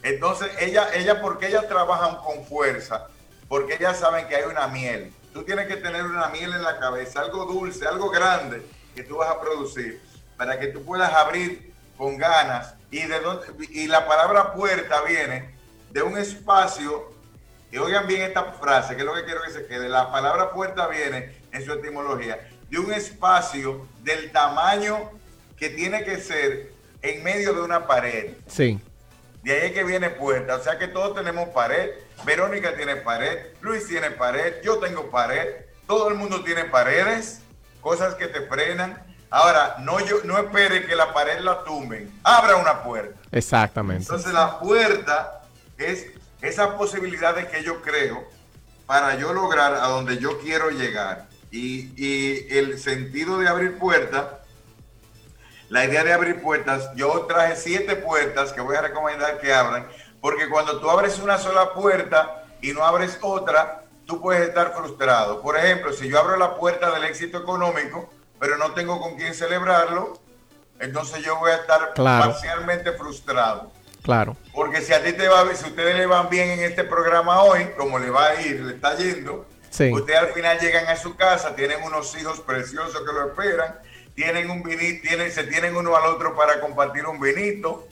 [0.04, 3.08] Entonces, ella, ella, porque ellas trabajan con fuerza,
[3.48, 5.14] porque ellas saben que hay una miel.
[5.34, 8.62] Tú tienes que tener una miel en la cabeza, algo dulce, algo grande
[8.94, 10.02] que tú vas a producir
[10.36, 12.77] para que tú puedas abrir con ganas.
[12.90, 13.20] Y, de
[13.72, 15.56] y la palabra puerta viene
[15.92, 17.12] de un espacio,
[17.72, 20.52] y oigan bien esta frase, que es lo que quiero que se quede, la palabra
[20.52, 25.12] puerta viene en su etimología, de un espacio del tamaño
[25.58, 26.72] que tiene que ser
[27.02, 28.34] en medio de una pared.
[28.48, 28.80] Sí.
[29.44, 30.56] De ahí es que viene puerta.
[30.56, 31.92] O sea que todos tenemos pared.
[32.26, 33.48] Verónica tiene pared.
[33.62, 34.62] Luis tiene pared.
[34.62, 35.66] Yo tengo pared.
[35.88, 37.42] Todo el mundo tiene paredes.
[37.80, 39.02] Cosas que te frenan.
[39.30, 42.12] Ahora, no, yo, no espere que la pared la tumben.
[42.24, 43.20] Abra una puerta.
[43.32, 44.04] Exactamente.
[44.04, 45.42] Entonces la puerta
[45.78, 46.08] es
[46.42, 48.26] esa posibilidad de que yo creo
[48.86, 51.28] para yo lograr a donde yo quiero llegar.
[51.52, 54.26] Y, y el sentido de abrir puertas
[55.70, 59.86] la idea de abrir puertas, yo traje siete puertas que voy a recomendar que abran,
[60.22, 65.42] porque cuando tú abres una sola puerta y no abres otra, tú puedes estar frustrado.
[65.42, 68.10] Por ejemplo, si yo abro la puerta del éxito económico,
[68.40, 70.20] pero no tengo con quién celebrarlo,
[70.80, 73.72] entonces yo voy a estar parcialmente frustrado.
[74.04, 74.38] Claro.
[74.54, 77.66] Porque si a ti te va, si ustedes le van bien en este programa hoy,
[77.78, 81.56] como le va a ir, le está yendo, ustedes al final llegan a su casa,
[81.56, 83.80] tienen unos hijos preciosos que lo esperan
[84.18, 87.88] tienen un vinito, tienen, se tienen uno al otro para compartir un vinito,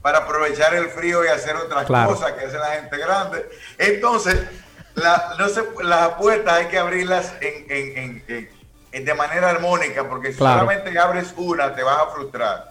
[0.00, 3.46] para aprovechar el frío y hacer otras cosas que hace la gente grande.
[3.76, 4.40] Entonces,
[4.94, 8.24] la, no las puertas hay que abrirlas en,
[9.04, 12.70] de manera armónica, porque si solamente abres una, te vas a frustrar.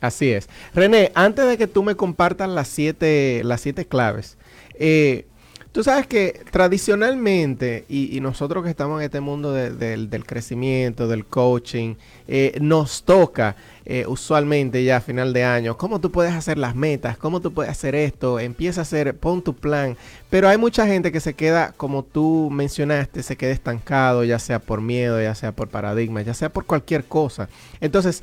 [0.00, 0.48] Así es.
[0.74, 4.36] René, antes de que tú me compartas las siete, las siete claves,
[4.74, 5.26] eh,
[5.74, 11.96] Tú sabes que tradicionalmente, y, nosotros que estamos en este mundo del crecimiento, del coaching,
[12.28, 16.76] eh, nos toca eh, usualmente ya a final de año, cómo tú puedes hacer las
[16.76, 19.96] metas, cómo tú puedes hacer esto, empieza a hacer, pon tu plan.
[20.30, 24.60] Pero hay mucha gente que se queda, como tú mencionaste, se queda estancado, ya sea
[24.60, 27.48] por miedo, ya sea por paradigma, ya sea por cualquier cosa.
[27.80, 28.22] Entonces,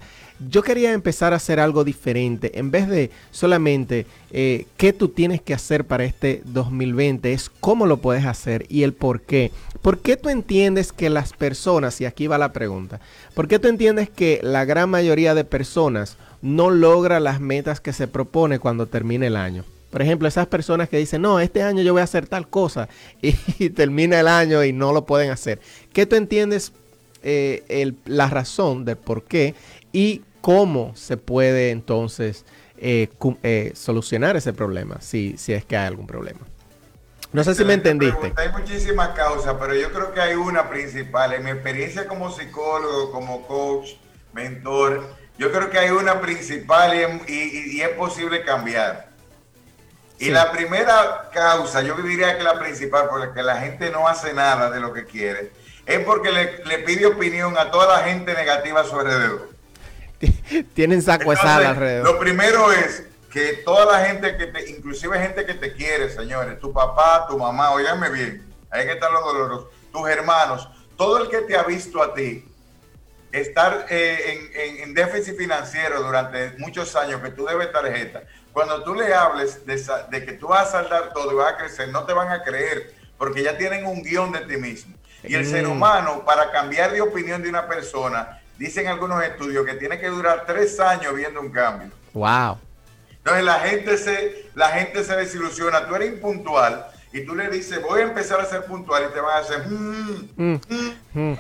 [0.50, 2.58] yo quería empezar a hacer algo diferente.
[2.58, 7.86] En vez de solamente eh, qué tú tienes que hacer para este 2020, es cómo
[7.86, 9.52] lo puedes hacer y el por qué.
[9.82, 13.00] ¿Por qué tú entiendes que las personas, y aquí va la pregunta,
[13.34, 17.94] ¿por qué tú entiendes que la gran mayoría de personas no logra las metas que
[17.94, 19.64] se propone cuando termine el año?
[19.92, 22.88] Por ejemplo, esas personas que dicen, no, este año yo voy a hacer tal cosa
[23.22, 25.60] y, termina el año y no lo pueden hacer.
[25.94, 26.72] ¿Qué tú entiendes
[27.24, 29.54] eh, la razón de por qué
[29.94, 32.46] y cómo se puede entonces
[32.78, 33.10] eh,
[33.44, 36.40] eh, solucionar ese problema, si, si es que hay algún problema.
[37.32, 38.34] No sé si me entendiste.
[38.36, 41.32] Hay muchísimas causas, pero yo creo que hay una principal.
[41.34, 43.92] En mi experiencia como psicólogo, como coach,
[44.34, 46.94] mentor, yo creo que hay una principal
[47.28, 49.10] y, es posible cambiar.
[50.20, 54.08] Y la primera causa, yo diría que la principal, por la que la gente no
[54.08, 55.52] hace nada de lo que quiere,
[55.86, 59.51] es porque le, le pide opinión a toda la gente negativa a su alrededor.
[60.74, 62.06] Tienen saco alrededor.
[62.06, 66.60] Lo primero es que toda la gente que te, inclusive gente que te quiere, señores,
[66.60, 71.30] tu papá, tu mamá, óigame bien, ahí que están los dolorosos, tus hermanos, todo el
[71.30, 72.46] que te ha visto a ti
[73.32, 79.14] estar eh, en, déficit financiero durante muchos años, que tú debes tarjeta, cuando tú le
[79.14, 82.12] hables de, de, que tú vas a saldar todo y vas a crecer, no te
[82.12, 84.98] van a creer, porque ya tienen un guion de ti mismo.
[85.24, 85.72] Y el ser mm.
[85.72, 90.46] humano, para cambiar de opinión de una persona, dicen algunos estudios que tiene que durar
[90.46, 91.90] tres años viendo un cambio.
[92.14, 92.60] Wow.
[93.12, 95.88] Entonces la gente se, la gente se desilusiona.
[95.88, 99.20] Tú eres impuntual y tú le dices, voy a empezar a ser puntual y te
[99.20, 99.68] van a hacer...
[99.68, 100.60] Mm, mm,
[101.14, 101.38] mm.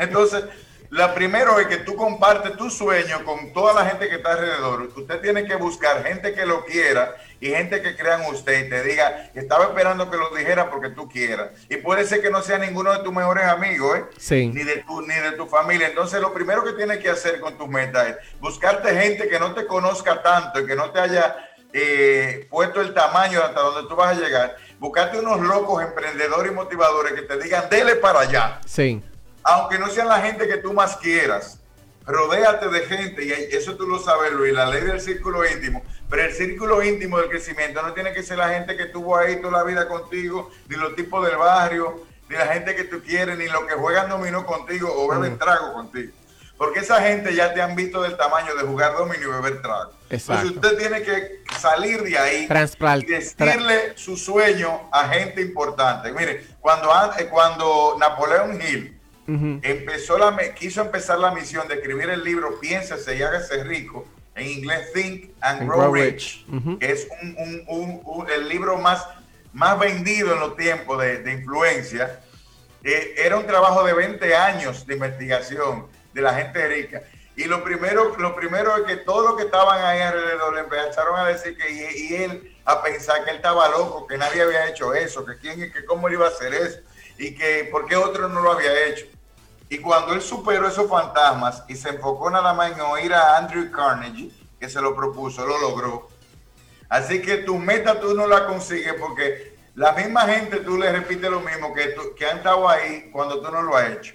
[0.00, 0.44] Entonces,
[0.90, 4.90] la primero es que tú compartes tu sueño con toda la gente que está alrededor.
[4.96, 8.68] Usted tiene que buscar gente que lo quiera y gente que crea en usted y
[8.68, 11.50] te diga, estaba esperando que lo dijera porque tú quieras.
[11.68, 14.04] Y puede ser que no sea ninguno de tus mejores amigos, ¿eh?
[14.16, 14.48] Sí.
[14.48, 15.88] Ni de tu, ni de tu familia.
[15.88, 19.54] Entonces, lo primero que tienes que hacer con tus metas es buscarte gente que no
[19.54, 21.36] te conozca tanto y que no te haya
[21.72, 24.56] eh, puesto el tamaño hasta donde tú vas a llegar.
[24.78, 28.60] Buscarte unos locos emprendedores y motivadores que te digan, dele para allá.
[28.66, 29.02] Sí
[29.48, 31.58] aunque no sean la gente que tú más quieras,
[32.08, 36.22] rodéate de gente, y eso tú lo sabes, Luis, la ley del círculo íntimo, pero
[36.22, 39.58] el círculo íntimo del crecimiento no tiene que ser la gente que estuvo ahí toda
[39.58, 43.46] la vida contigo, ni los tipos del barrio, ni la gente que tú quieres, ni
[43.46, 46.12] los que juegan dominó contigo o beben trago contigo.
[46.56, 49.92] Porque esa gente ya te han visto del tamaño de jugar dominio y beber trago.
[50.10, 56.10] Entonces usted tiene que salir de ahí y decirle su sueño a gente importante.
[56.12, 56.90] Mire, cuando,
[57.30, 58.97] cuando Napoleón Hill
[59.28, 64.46] Empezó la, quiso empezar la misión de escribir el libro Piénsese y hágase rico, en
[64.46, 66.46] inglés Think and, Grow, Rich,
[66.80, 67.06] que es
[68.32, 69.06] el libro más,
[69.52, 72.20] más vendido en los tiempos de, influencia.
[72.82, 77.02] Eh, era un trabajo de 20 años de investigación de la gente rica.
[77.36, 81.18] Y lo primero, lo primero es que todos los que estaban ahí alrededor le empezaron
[81.18, 84.94] a decir que y, él a pensar que él estaba loco, que nadie había hecho
[84.94, 86.80] eso, que quién que cómo él iba a hacer eso
[87.18, 89.06] y que por qué otro no lo había hecho.
[89.70, 93.70] Y cuando él superó esos fantasmas y se enfocó nada más en oír a Andrew
[93.70, 96.08] Carnegie, que se lo propuso, lo logró.
[96.88, 101.30] Así que tu meta tú no la consigues porque la misma gente tú le repites
[101.30, 104.14] lo mismo que, que han estado ahí cuando tú no lo has hecho.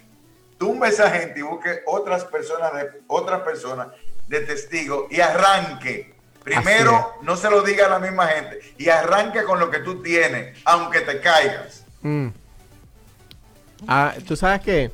[0.58, 3.88] Tumba esa gente y busque otras personas de otras personas
[4.26, 6.14] de testigo y arranque.
[6.42, 10.02] Primero, no se lo diga a la misma gente y arranque con lo que tú
[10.02, 11.84] tienes, aunque te caigas.
[12.02, 12.28] Mm.
[13.88, 14.90] Ah, tú sabes que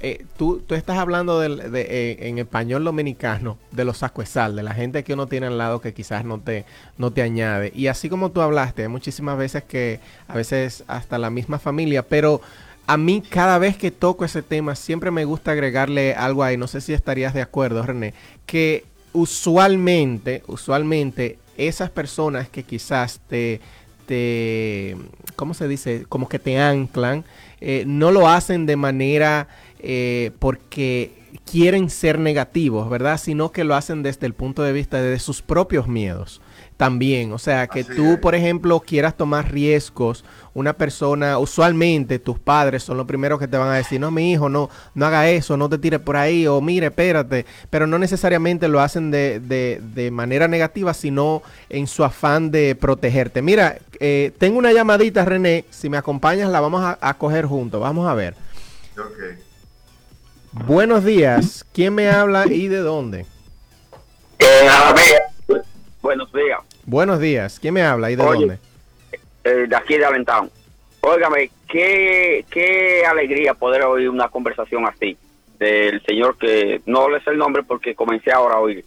[0.00, 5.04] eh, tú, tú, estás hablando eh, en español dominicano de los sal, de la gente
[5.04, 6.64] que uno tiene al lado que quizás no te,
[6.98, 7.72] no te añade.
[7.74, 12.40] Y así como tú hablaste, muchísimas veces que a veces hasta la misma familia, pero
[12.86, 16.66] a mí cada vez que toco ese tema siempre me gusta agregarle algo ahí, no
[16.66, 18.12] sé si estarías de acuerdo René,
[18.46, 23.60] que usualmente, usualmente esas personas que quizás te,
[24.06, 24.96] te
[25.36, 26.04] ¿cómo se dice?
[26.08, 27.24] Como que te anclan,
[27.60, 29.48] eh, no lo hacen de manera
[29.86, 31.12] eh, porque
[31.44, 33.18] quieren ser negativos, ¿verdad?
[33.18, 36.40] Sino que lo hacen desde el punto de vista de sus propios miedos
[36.76, 37.32] también.
[37.32, 42.96] O sea, que tú, por ejemplo, quieras tomar riesgos, una persona, usualmente tus padres son
[42.96, 45.68] los primeros que te van a decir, no, mi hijo, no, no haga eso, no
[45.68, 50.10] te tires por ahí, o mire, espérate, pero no necesariamente lo hacen de, de, de
[50.10, 53.42] manera negativa, sino en su afán de protegerte.
[53.42, 57.80] Mira, eh, tengo una llamadita, René, si me acompañas la vamos a, a coger juntos,
[57.80, 58.34] vamos a ver.
[58.94, 59.53] Okay.
[60.54, 61.66] Buenos días.
[61.74, 63.26] ¿Quién me habla y de dónde?
[64.38, 64.68] Eh,
[66.00, 66.60] buenos días.
[66.86, 67.58] Buenos días.
[67.58, 68.58] ¿Quién me habla y de dónde?
[69.42, 70.48] Eh, de aquí de Alentón.
[71.00, 75.16] Óigame, qué, qué alegría poder oír una conversación así
[75.58, 78.84] del señor que no le sé el nombre porque comencé ahora a oír.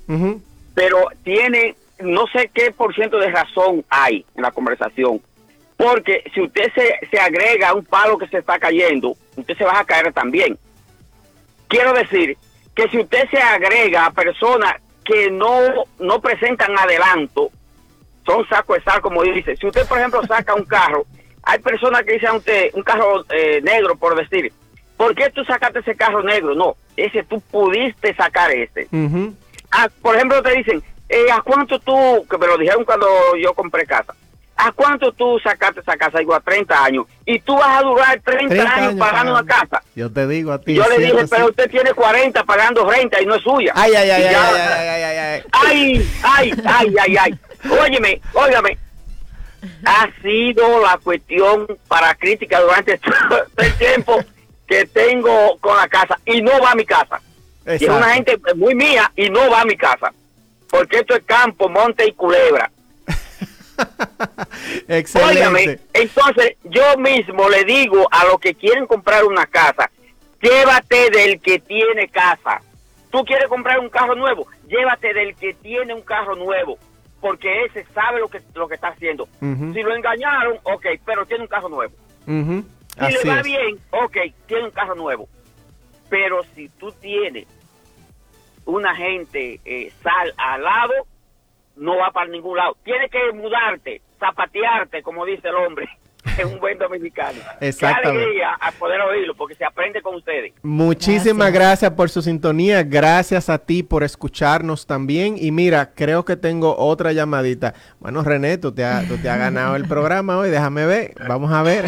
[0.73, 5.19] Pero tiene, no sé qué por ciento de razón hay en la conversación.
[5.75, 9.65] Porque si usted se, se agrega a un palo que se está cayendo, usted se
[9.65, 10.57] va a caer también.
[11.67, 12.37] Quiero decir
[12.75, 17.49] que si usted se agrega a personas que no, no presentan adelanto,
[18.25, 19.55] son saco de sal, como dice.
[19.55, 21.05] Si usted, por ejemplo, saca un carro,
[21.43, 24.51] hay personas que dicen a usted, un carro eh, negro, por decir,
[24.97, 26.53] ¿por qué tú sacaste ese carro negro?
[26.53, 28.87] No, ese tú pudiste sacar ese.
[29.71, 33.07] Ah, por ejemplo, te dicen, eh, ¿a cuánto tú, que me lo dijeron cuando
[33.41, 34.13] yo compré casa,
[34.57, 36.17] ¿A cuánto tú sacaste esa casa?
[36.17, 37.05] Digo, a 30 años.
[37.25, 39.83] Y tú vas a durar 30, años, pagando una casa.
[39.95, 40.73] Yo te digo a ti.
[40.73, 43.71] Yo le dije, pero usted tiene 40 pagando renta y no es suya.
[43.75, 47.39] Ay, ay, ay, ya, ay, ay, ay, ay, ay, ay, ay, ay ay
[47.69, 48.77] Óyeme, óigame.
[49.85, 52.99] Ha sido la cuestión para crítica durante
[53.57, 54.19] el tiempo
[54.67, 57.21] que tengo con la casa y no va a mi casa.
[57.65, 60.13] Es una gente muy mía y no va a mi casa.
[60.69, 62.71] Porque esto es campo, monte y culebra.
[64.87, 65.79] Excelente.
[65.93, 69.89] entonces yo mismo le digo a los que quieren comprar una casa,
[70.41, 72.61] llévate del que tiene casa.
[73.09, 76.77] Tú quieres comprar un carro nuevo, llévate del que tiene un carro nuevo,
[77.21, 79.27] porque ese sabe lo que, lo que está haciendo.
[79.39, 81.93] Si lo engañaron, ok, pero tiene un carro nuevo.
[82.25, 85.27] Si le va bien, ok, tiene un carro nuevo.
[86.09, 87.47] Pero si tú tienes
[88.65, 90.93] una gente eh, sal al lado,
[91.77, 92.77] no va para ningún lado.
[92.83, 95.87] Tiene que mudarte, zapatearte, como dice el hombre.
[96.37, 97.39] Es un buen dominicano.
[97.61, 98.11] Exactamente.
[98.11, 100.53] Qué alegría a poder oírlo, porque se aprende con ustedes.
[100.61, 101.91] Muchísimas gracias.
[101.91, 102.83] por su sintonía.
[102.83, 105.35] Gracias a ti por escucharnos también.
[105.39, 107.73] Y mira, creo que tengo otra llamadita.
[107.99, 110.49] Bueno, René, tú te, has, tú te has ganado el programa hoy.
[110.49, 111.13] Déjame ver.
[111.27, 111.85] Vamos a ver.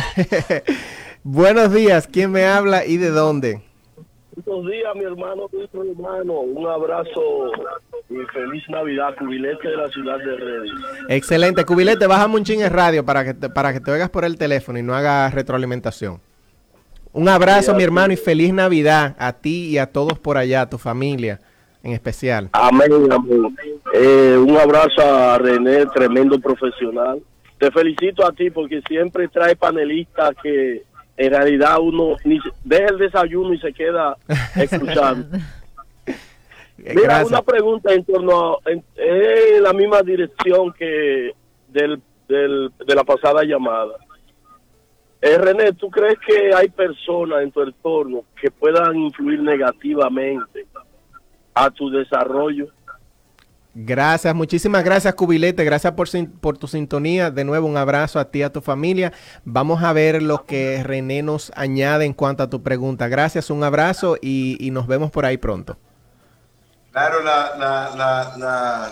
[1.24, 2.08] Buenos días.
[2.08, 3.62] ¿Quién me habla y de dónde?
[4.46, 6.34] Buenos días, mi hermano, nuestro hermano.
[6.40, 7.52] Un abrazo
[8.10, 10.74] y feliz Navidad, Cubilete de la ciudad de Redding.
[11.10, 14.26] Excelente, Cubilete, bájame un ching en radio para que te, para que te oigas por
[14.26, 16.20] el teléfono y no hagas retroalimentación.
[17.12, 20.70] Un abrazo, mi hermano, y feliz Navidad a ti y a todos por allá, a
[20.70, 21.40] tu familia
[21.84, 22.50] en especial.
[22.54, 23.56] Amén, amén.
[23.94, 27.20] Eh, un abrazo a René, tremendo profesional.
[27.58, 30.84] Te felicito a ti porque siempre trae panelistas que
[31.18, 34.16] en realidad uno ni deja el desayuno y se queda
[34.56, 35.38] escuchando.
[36.96, 38.84] Mira, una pregunta en torno a en,
[39.64, 41.34] la misma dirección que
[41.68, 43.96] del, del, de la pasada llamada.
[45.22, 50.66] Eh, René, ¿tú crees que hay personas en tu entorno que puedan influir negativamente
[51.54, 52.68] a tu desarrollo?
[53.76, 56.08] Gracias, muchísimas gracias Cubilete, gracias por,
[56.42, 57.32] por tu sintonía.
[57.32, 59.12] De nuevo un abrazo a ti y a tu familia.
[59.46, 63.08] Vamos a ver lo que René nos añade en cuanto a tu pregunta.
[63.10, 65.78] Gracias, un abrazo y, y nos vemos por ahí pronto.
[66.92, 68.92] Claro, la, la, la,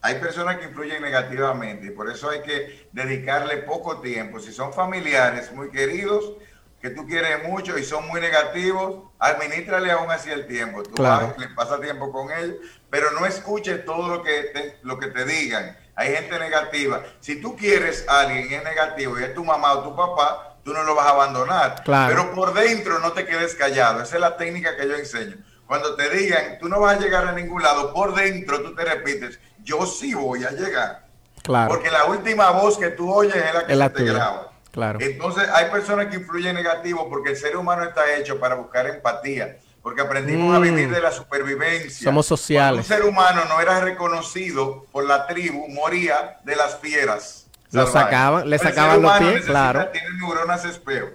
[0.00, 4.40] hay personas que influyen negativamente y por eso hay que dedicarle poco tiempo.
[4.40, 6.32] Si son familiares muy queridos,
[6.80, 10.82] que tú quieres mucho y son muy negativos, administrale aún así el tiempo.
[10.82, 12.56] Tú vas, le pasas tiempo con ellos,
[12.90, 15.76] pero no escuches todo lo que te, lo que te digan.
[15.94, 17.02] Hay gente negativa.
[17.20, 20.56] Si tú quieres a alguien y es negativo y es tu mamá o tu papá,
[20.64, 21.82] tú no lo vas a abandonar.
[22.08, 24.02] Pero por dentro no te quedes callado.
[24.02, 25.36] Esa es la técnica que yo enseño.
[25.66, 28.84] Cuando te digan, tú no vas a llegar a ningún lado, por dentro tú te
[28.84, 31.06] repites, yo sí voy a llegar.
[31.42, 31.68] Claro.
[31.68, 34.52] Porque la última voz que tú oyes es la que se te graba.
[34.70, 34.98] Claro.
[35.02, 39.58] Entonces hay personas que influyen negativo porque el ser humano está hecho para buscar empatía,
[39.82, 40.62] porque aprendimos a mm.
[40.62, 42.04] vivir de la supervivencia.
[42.04, 42.78] Somos sociales.
[42.78, 47.46] un ser humano no era reconocido por la tribu, moría de las fieras.
[47.70, 49.88] Lo sacaban, le sacaban los pies, claro.
[49.88, 51.08] Tiene neuronas espejo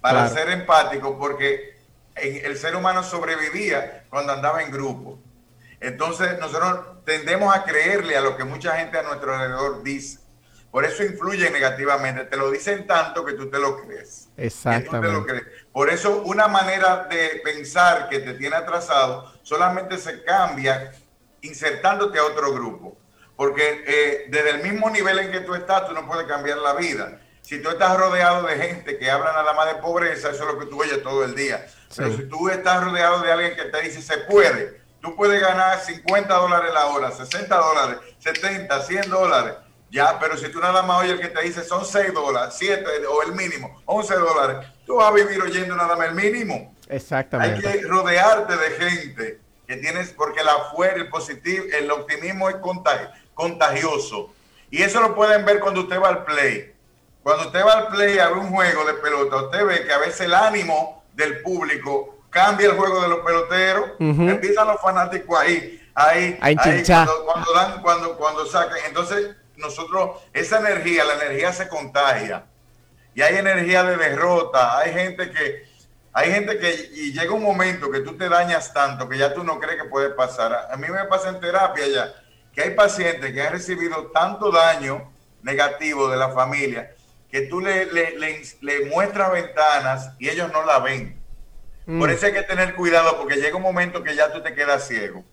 [0.00, 1.79] para ser empático porque
[2.16, 5.18] el ser humano sobrevivía cuando andaba en grupo.
[5.80, 10.20] Entonces nosotros tendemos a creerle a lo que mucha gente a nuestro alrededor dice.
[10.70, 12.24] Por eso influye negativamente.
[12.24, 14.28] Te lo dicen tanto que tú te lo crees.
[14.36, 15.42] Exactamente.
[15.72, 20.92] Por eso una manera de pensar que te tiene atrasado solamente se cambia
[21.40, 22.96] insertándote a otro grupo.
[23.34, 26.74] Porque eh, desde el mismo nivel en que tú estás, tú no puedes cambiar la
[26.74, 27.20] vida.
[27.40, 30.58] Si tú estás rodeado de gente que habla nada más de pobreza, eso es lo
[30.58, 31.66] que tú oyes todo el día.
[31.96, 35.80] Pero si tú estás rodeado de alguien que te dice se puede, tú puedes ganar
[35.80, 39.54] 50 dólares la hora, 60 dólares, 70, 100 dólares
[39.90, 42.84] ya, pero si tú nada más oyes el que te dice son 6 dólares, 7
[43.08, 46.76] o el mínimo, 11 dólares, tú vas a vivir oyendo nada más el mínimo.
[46.88, 47.66] Exactamente.
[47.66, 52.56] Hay que rodearte de gente que tienes, porque la fuerza, el positivo, el optimismo es
[53.34, 54.32] contagioso.
[54.70, 56.72] Y eso lo pueden ver cuando usted va al play.
[57.24, 59.98] Cuando usted va al play a ver un juego de pelota, usted ve que a
[59.98, 63.90] veces el ánimo del público cambia el juego de los peloteros.
[63.98, 68.78] Empiezan los fanáticos ahí, ahí, ahí cuando, cuando, dan, cuando, cuando sacan.
[68.86, 72.46] Entonces, nosotros, esa energía, la energía se contagia.
[73.14, 75.64] Y hay energía de derrota, hay gente que,
[76.12, 79.44] hay gente que, y llega un momento que tú te dañas tanto que ya tú
[79.44, 80.68] no crees que puede pasar.
[80.70, 82.14] A mí me pasa en terapia ya,
[82.52, 86.94] que hay pacientes que han recibido tanto daño negativo de la familia,
[87.30, 91.20] que tú le, le, muestras ventanas y ellos no la ven.
[91.86, 92.12] Por mm.
[92.12, 95.24] eso hay que tener cuidado porque llega un momento que ya tú te quedas ciego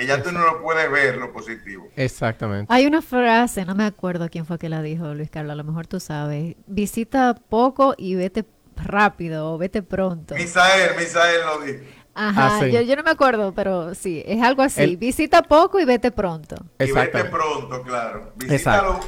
[0.00, 1.88] que ya tú no lo puedes ver lo positivo.
[1.94, 2.72] Exactamente.
[2.72, 5.64] Hay una frase, no me acuerdo quién fue que la dijo, Luis Carlos, a lo
[5.64, 6.56] mejor tú sabes.
[6.66, 8.46] Visita poco y vete
[8.76, 10.34] rápido o vete pronto.
[10.36, 11.84] Misael, Misael lo dijo.
[12.14, 14.96] Ajá, ah, yo, no me acuerdo, pero sí, es algo así.
[14.96, 16.56] Visita poco y vete pronto.
[16.78, 18.32] Y vete pronto, claro.
[18.36, 19.00] Visítalo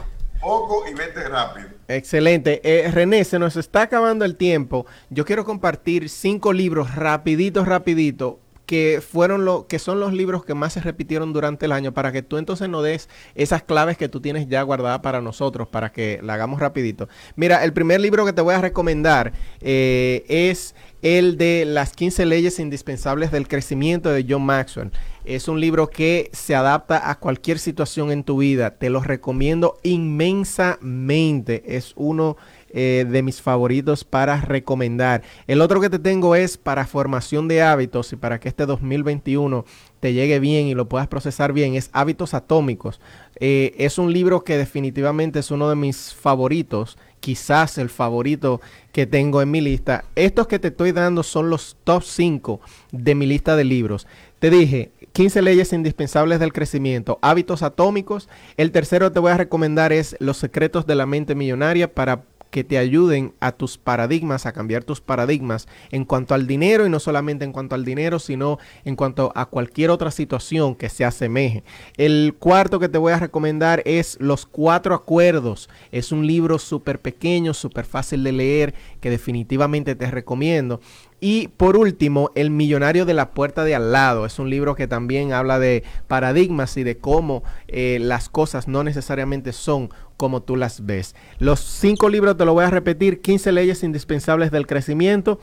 [0.43, 1.68] poco y vete rápido.
[1.88, 2.61] Excelente.
[2.64, 4.84] Eh, René, se nos está acabando el tiempo.
[5.09, 8.41] Yo quiero compartir cinco libros rapidito, rapidito
[8.73, 12.11] que fueron lo que son los libros que más se repitieron durante el año para
[12.11, 15.93] que tú entonces no des esas claves que tú tienes ya guardadas para nosotros para
[15.93, 17.07] que la hagamos rapidito.
[17.37, 22.25] Mira, el primer libro que te voy a recomendar eh, es el de las 15
[22.25, 24.91] leyes indispensables del crecimiento de John Maxwell.
[25.27, 28.70] Es un libro que se adapta a cualquier situación en tu vida.
[28.79, 31.77] Te lo recomiendo inmensamente.
[31.77, 32.39] Es uno
[32.73, 35.23] eh, de mis favoritos para recomendar.
[35.47, 39.64] El otro que te tengo es para formación de hábitos y para que este 2021
[40.01, 43.01] te llegue bien y lo puedas procesar bien, es Hábitos Atómicos.
[43.37, 48.61] Eh, es un libro que definitivamente es uno de mis favoritos, quizás el favorito
[48.91, 50.05] que tengo en mi lista.
[50.16, 52.61] Estos que te estoy dando son los top 5
[52.91, 54.09] de mi lista de libros.
[54.41, 58.29] Te dije, 15 leyes indispensables del crecimiento, hábitos atómicos.
[58.57, 62.23] El tercero te voy a recomendar es Los secretos de la mente millonaria para
[62.53, 66.91] que te ayuden a tus paradigmas, a cambiar tus paradigmas en cuanto al dinero y
[66.91, 71.07] no solamente en cuanto al dinero, sino en cuanto a cualquier otra situación que se
[71.07, 71.65] asemeje.
[71.97, 75.71] El cuarto que te voy a recomendar es Los Cuatro Acuerdos.
[75.93, 80.81] Es un libro súper pequeño, súper fácil de leer, que definitivamente te recomiendo.
[81.25, 84.27] Y por último, El Millonario de la Puerta de Al lado.
[84.27, 88.83] Es un libro que también habla de paradigmas y de cómo eh, las cosas no
[88.83, 91.14] necesariamente son como tú las ves.
[91.39, 93.20] Los cinco libros te lo voy a repetir.
[93.20, 95.39] 15 leyes indispensables del crecimiento.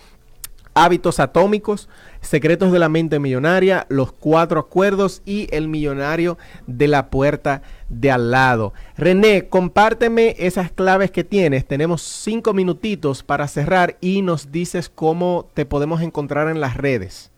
[0.74, 1.90] Hábitos atómicos,
[2.22, 8.12] secretos de la mente millonaria, los cuatro acuerdos y el millonario de la puerta de
[8.12, 8.74] al lado.
[8.98, 11.66] René, compárteme esas claves que tienes.
[11.68, 17.32] Tenemos cinco minutitos para cerrar y nos dices cómo te podemos encontrar en las redes.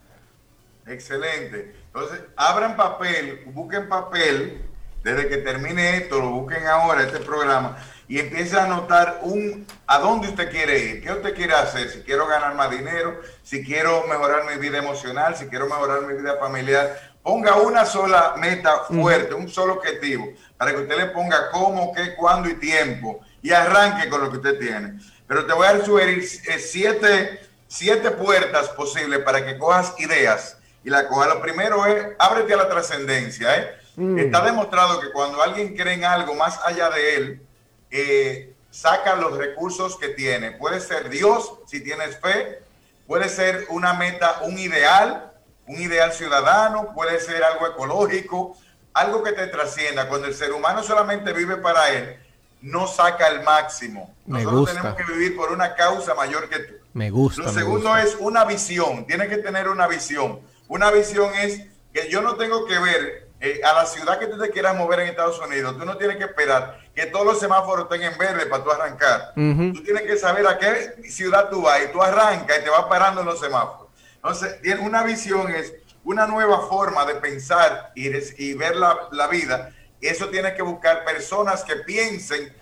[0.85, 1.73] Excelente.
[1.93, 4.61] Entonces, abran papel, busquen papel,
[5.03, 7.77] desde que termine esto, lo busquen ahora, este programa,
[8.11, 12.01] y empiece a anotar un a dónde usted quiere ir, qué usted quiere hacer, si
[12.01, 16.35] quiero ganar más dinero, si quiero mejorar mi vida emocional, si quiero mejorar mi vida
[16.37, 17.13] familiar.
[17.23, 22.13] Ponga una sola meta fuerte, un solo objetivo, para que usted le ponga cómo, qué,
[22.17, 24.99] cuándo y tiempo y arranque con lo que usted tiene.
[25.25, 27.39] Pero te voy a sugerir eh, siete,
[27.69, 31.29] siete puertas posibles para que cojas ideas y la cojas.
[31.29, 33.55] Lo primero es, ábrete a la trascendencia.
[33.55, 33.75] ¿eh?
[33.95, 34.19] Mm.
[34.19, 37.41] Está demostrado que cuando alguien cree en algo más allá de él,
[37.91, 40.51] eh, saca los recursos que tiene.
[40.51, 42.63] Puede ser Dios, si tienes fe,
[43.05, 45.31] puede ser una meta, un ideal,
[45.67, 48.57] un ideal ciudadano, puede ser algo ecológico,
[48.93, 50.07] algo que te trascienda.
[50.07, 52.17] Cuando el ser humano solamente vive para él,
[52.61, 54.13] no saca el máximo.
[54.25, 56.73] Nosotros tenemos que vivir por una causa mayor que tú.
[56.93, 57.43] Me gusta.
[57.43, 59.05] Lo segundo es una visión.
[59.05, 60.41] Tiene que tener una visión.
[60.67, 61.61] Una visión es
[61.93, 64.99] que yo no tengo que ver eh, a la ciudad que tú te quieras mover
[64.99, 68.45] en Estados Unidos, tú no tienes que esperar que todos los semáforos estén en verde
[68.45, 69.33] para tú arrancar.
[69.33, 72.85] Tú tienes que saber a qué ciudad tú vas y tú arrancas y te vas
[72.85, 73.87] parando en los semáforos.
[74.15, 75.73] Entonces, tiene una visión es
[76.03, 79.71] una nueva forma de pensar y, y ver la, la vida.
[79.99, 82.55] Eso tiene que buscar personas que piensen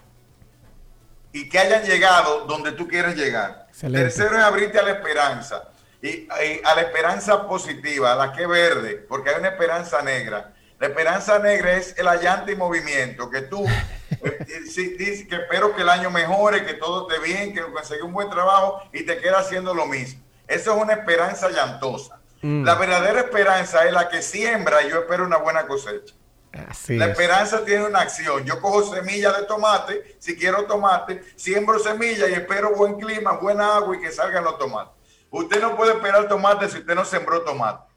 [1.31, 3.67] y que hayan llegado donde tú quieres llegar.
[3.79, 5.69] Tercero es abrirte a la esperanza.
[6.01, 10.53] Y, y, a la esperanza positiva, a la que verde, porque hay una esperanza negra.
[10.79, 13.65] La esperanza negra es el allante y movimiento, que tú
[14.11, 14.61] eh,
[14.97, 18.29] dices que espero que el año mejore, que todo esté bien, que consiga un buen
[18.29, 20.23] trabajo y te queda haciendo lo mismo.
[20.47, 22.19] Eso es una esperanza llantosa.
[22.41, 22.63] Mm.
[22.63, 26.15] La verdadera esperanza es la que siembra y yo espero una buena cosecha.
[26.87, 28.45] la esperanza tiene una acción.
[28.45, 33.75] Yo cojo semillas de tomate, si quiero tomate, siembro semillas y espero buen clima, buena
[33.75, 34.93] agua y que salgan los tomates.
[35.29, 37.88] Usted no puede esperar tomate si usted no sembró tomate.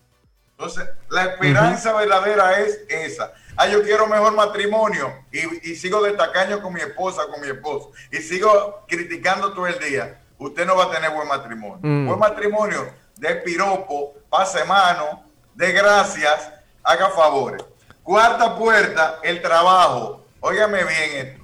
[0.53, 3.33] Entonces, la esperanza verdadera es esa.
[3.57, 7.93] Ah, yo quiero mejor matrimonio y, sigo de tacaño con mi esposa, con mi esposo,
[8.11, 10.21] y sigo criticando todo el día.
[10.39, 11.79] Usted no va a tener buen matrimonio.
[11.83, 12.07] Mm.
[12.07, 15.25] Buen matrimonio de piropo, pase mano,
[15.55, 16.51] de gracias,
[16.83, 17.63] haga favores.
[18.03, 20.25] Cuarta puerta, el trabajo.
[20.41, 21.43] Óigame bien esto.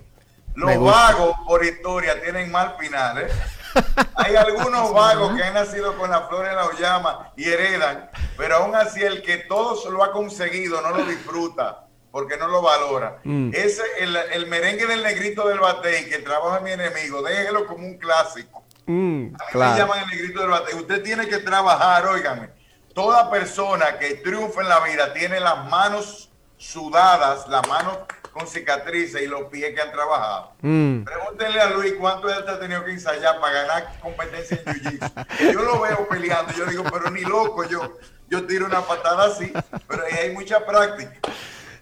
[0.55, 3.29] Los vagos por historia tienen mal final, ¿eh?
[4.17, 8.57] Hay algunos vagos que han nacido con la flor en la llama y heredan, pero
[8.57, 13.19] aún así el que todo lo ha conseguido no lo disfruta porque no lo valora.
[13.25, 13.51] Mm.
[13.53, 17.85] Ese, el, merengue del negrito del batey, que el trabajo es mi enemigo, déjelo como
[17.85, 18.65] un clásico.
[18.87, 20.75] Mm, a me llaman el negrito del batey.
[20.77, 22.49] Usted tiene que trabajar, óigame.
[22.95, 27.99] Toda persona que triunfa en la vida tiene las manos sudadas, las manos
[28.33, 30.53] con cicatrices y los pies que han trabajado.
[30.63, 31.03] Mm.
[31.03, 35.53] Pregúntenle a Luis cuánto él ha tenido que ensayar para ganar competencia en jiu-jitsu.
[35.53, 37.99] Yo lo veo peleando, yo digo, pero ni loco, yo,
[38.29, 39.53] yo tiro una patada así,
[39.89, 41.13] pero ahí hay mucha práctica.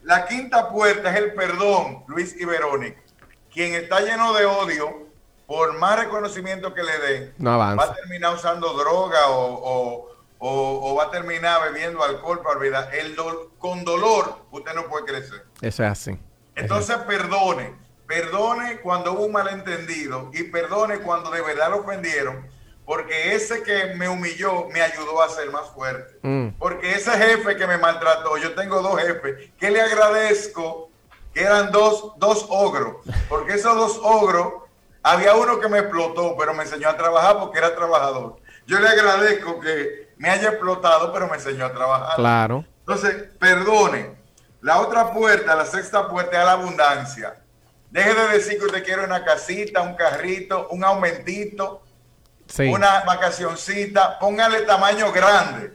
[0.02, 3.00] La quinta puerta es el perdón, Luis y Verónica.
[3.52, 5.08] Quien está lleno de odio,
[5.46, 11.10] por más reconocimiento que le den, va a terminar usando droga o, o, va a
[11.10, 12.94] terminar bebiendo alcohol para olvidar.
[12.94, 13.16] El
[13.58, 15.44] con dolor, usted no puede crecer.
[15.60, 16.18] Eso es así.
[16.54, 17.74] Entonces perdone,
[18.06, 22.46] perdone cuando hubo un malentendido y perdone cuando de verdad lo ofendieron,
[22.86, 26.18] porque ese que me humilló me ayudó a ser más fuerte.
[26.22, 26.50] Mm.
[26.56, 30.88] Porque ese jefe que me maltrató, yo tengo dos jefes, que le agradezco
[31.34, 34.62] que eran dos, dos ogros, porque esos dos ogros,
[35.02, 38.36] había uno que me explotó, pero me enseñó a trabajar porque era trabajador.
[38.66, 42.16] Yo le agradezco que me haya explotado, pero me enseñó a trabajar.
[42.16, 42.64] Claro.
[42.80, 44.16] Entonces, perdone,
[44.62, 47.36] la otra puerta, la sexta puerta es la abundancia.
[47.90, 51.82] Deje de decir que usted quiere una casita, un carrito, un aumentito,
[52.58, 54.18] una vacacioncita.
[54.18, 55.72] Póngale tamaño grande.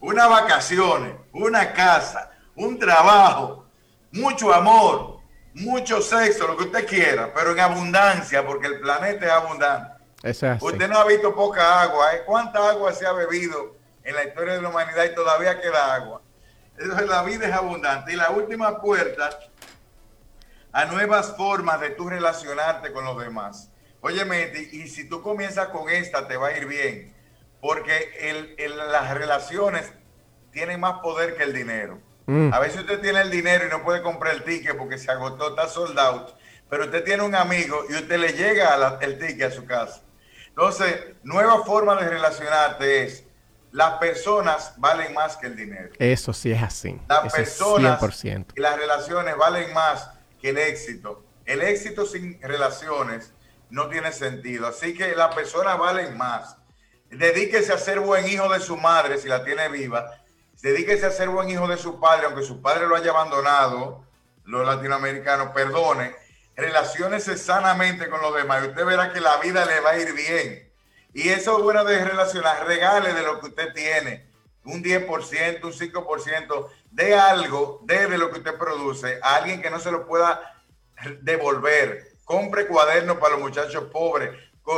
[0.00, 3.66] Unas vacaciones, una casa, un trabajo,
[4.10, 5.20] mucho amor,
[5.54, 10.02] mucho sexo, lo que usted quiera, pero en abundancia, porque el planeta es abundante.
[10.60, 12.14] Usted no ha visto poca agua.
[12.14, 12.22] ¿eh?
[12.24, 16.22] ¿Cuánta agua se ha bebido en la historia de la humanidad y todavía queda agua?
[17.06, 18.12] la vida es abundante.
[18.12, 19.30] Y la última puerta
[20.72, 23.71] a nuevas formas de tú relacionarte con los demás.
[24.02, 27.14] Óyeme, y si tú comienzas con esta, te va a ir bien.
[27.60, 28.56] Porque
[28.90, 29.92] las relaciones
[30.50, 32.00] tienen más poder que el dinero.
[32.26, 32.52] Mm.
[32.52, 35.50] A veces usted tiene el dinero y no puede comprar el ticket porque se agotó,
[35.50, 36.30] está sold out.
[36.68, 40.02] Pero usted tiene un amigo y usted le llega el ticket a su casa.
[40.48, 43.24] Entonces, nueva forma de relacionarte es
[43.70, 45.90] las personas valen más que el dinero.
[46.00, 47.00] Eso sí es así.
[47.08, 48.00] Las personas
[48.56, 51.24] y las relaciones valen más que el éxito.
[51.44, 53.32] El éxito sin relaciones
[53.72, 54.68] no tiene sentido.
[54.68, 56.56] Así que las personas valen más.
[57.10, 60.10] Dedíquese a ser buen hijo de su madre si la tiene viva.
[60.60, 64.06] Dedíquese a ser buen hijo de su padre, aunque su padre lo haya abandonado,
[64.44, 66.14] los latinoamericanos, perdone.
[66.54, 70.12] relaciones sanamente con los demás y usted verá que la vida le va a ir
[70.12, 70.70] bien.
[71.14, 74.28] Y eso es bueno de relacionar, regale de lo que usted tiene,
[74.64, 79.70] un 10%, un 5%, de algo, de, de lo que usted produce, a alguien que
[79.70, 80.62] no se lo pueda
[81.22, 82.11] devolver.
[82.32, 84.30] Compre cuadernos para los muchachos pobres,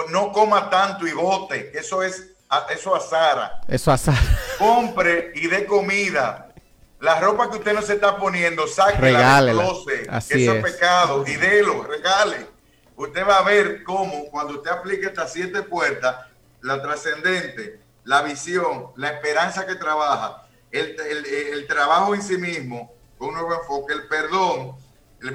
[0.08, 2.32] no coma tanto y bote, eso es
[2.68, 3.60] eso a Sara.
[3.68, 4.18] Eso a Sara.
[4.58, 6.52] Compre y dé comida.
[6.98, 10.64] La ropa que usted no se está poniendo, sáquela del closet, Así eso es.
[10.64, 12.48] pecado, y délo, regale.
[12.96, 16.26] Usted va a ver cómo cuando usted aplique estas siete puertas,
[16.60, 20.42] la trascendente, la visión, la esperanza que trabaja,
[20.72, 24.74] el, el trabajo en sí mismo, con un nuevo enfoque, el perdón,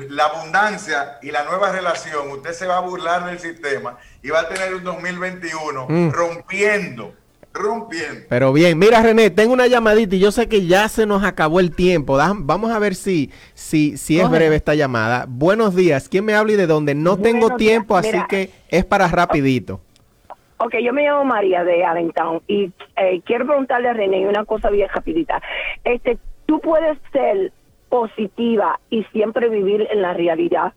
[0.09, 4.41] la abundancia y la nueva relación, usted se va a burlar del sistema y va
[4.41, 6.11] a tener un 2021 mm.
[6.11, 7.13] rompiendo,
[7.53, 8.25] rompiendo.
[8.29, 11.59] Pero bien, mira René, tengo una llamadita y yo sé que ya se nos acabó
[11.59, 12.17] el tiempo.
[12.17, 15.25] vamos a ver si, si, si es breve esta llamada.
[15.27, 16.93] Buenos días, ¿quién me habla y de dónde?
[16.93, 19.81] No tengo tiempo, así que es para rapidito.
[20.61, 24.69] Ok, yo me llamo María de Allentown y eh, quiero preguntarle a René una cosa
[24.69, 25.41] bien rapidita.
[25.85, 26.17] Este,
[26.47, 27.53] tú puedes ser
[27.89, 30.73] positiva y siempre vivir en la realidad?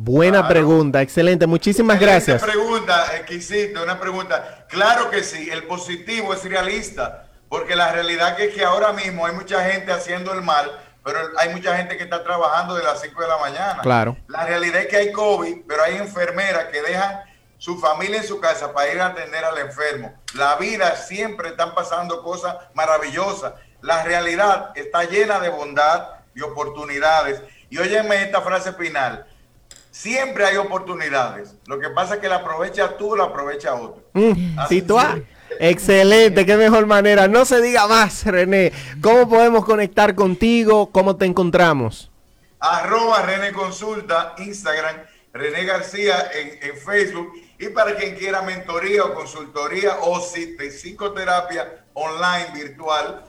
[0.00, 2.40] Buena pregunta, excelente, muchísimas gracias.
[2.40, 4.66] Una pregunta, exquisita, una pregunta.
[4.68, 9.34] Claro que sí, el positivo es realista, porque la realidad es que ahora mismo hay
[9.34, 10.70] mucha gente haciendo el mal,
[11.04, 13.80] pero hay mucha gente que está trabajando de las 5 de la mañana.
[13.82, 14.16] Claro.
[14.28, 17.20] La realidad es que hay COVID, pero hay enfermeras que dejan
[17.56, 20.14] su familia en su casa para ir a atender al enfermo.
[20.34, 27.42] La vida siempre están pasando cosas maravillosas la realidad está llena de bondad y oportunidades.
[27.70, 29.26] Y óyeme esta frase final.
[29.90, 31.54] Siempre hay oportunidades.
[31.66, 34.02] Lo que pasa es que la aprovecha tú, la aprovecha otro.
[34.12, 34.58] Mm,
[35.58, 37.26] Excelente, qué mejor manera.
[37.26, 38.72] No se diga más, René.
[39.02, 40.90] ¿Cómo podemos conectar contigo?
[40.92, 42.10] ¿Cómo te encontramos?
[42.60, 44.96] Arroba René Consulta, Instagram,
[45.32, 47.32] René García en, en Facebook.
[47.58, 53.24] Y para quien quiera mentoría o consultoría o psicoterapia online virtual,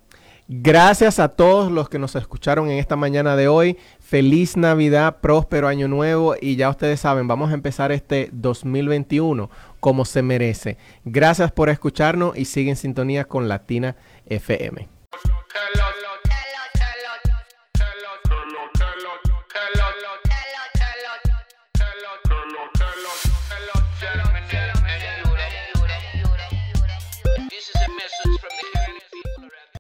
[0.54, 3.78] Gracias a todos los que nos escucharon en esta mañana de hoy.
[4.00, 9.48] Feliz Navidad, próspero año nuevo y ya ustedes saben, vamos a empezar este 2021
[9.80, 10.76] como se merece.
[11.06, 13.96] Gracias por escucharnos y sigue en sintonía con Latina
[14.26, 14.91] FM.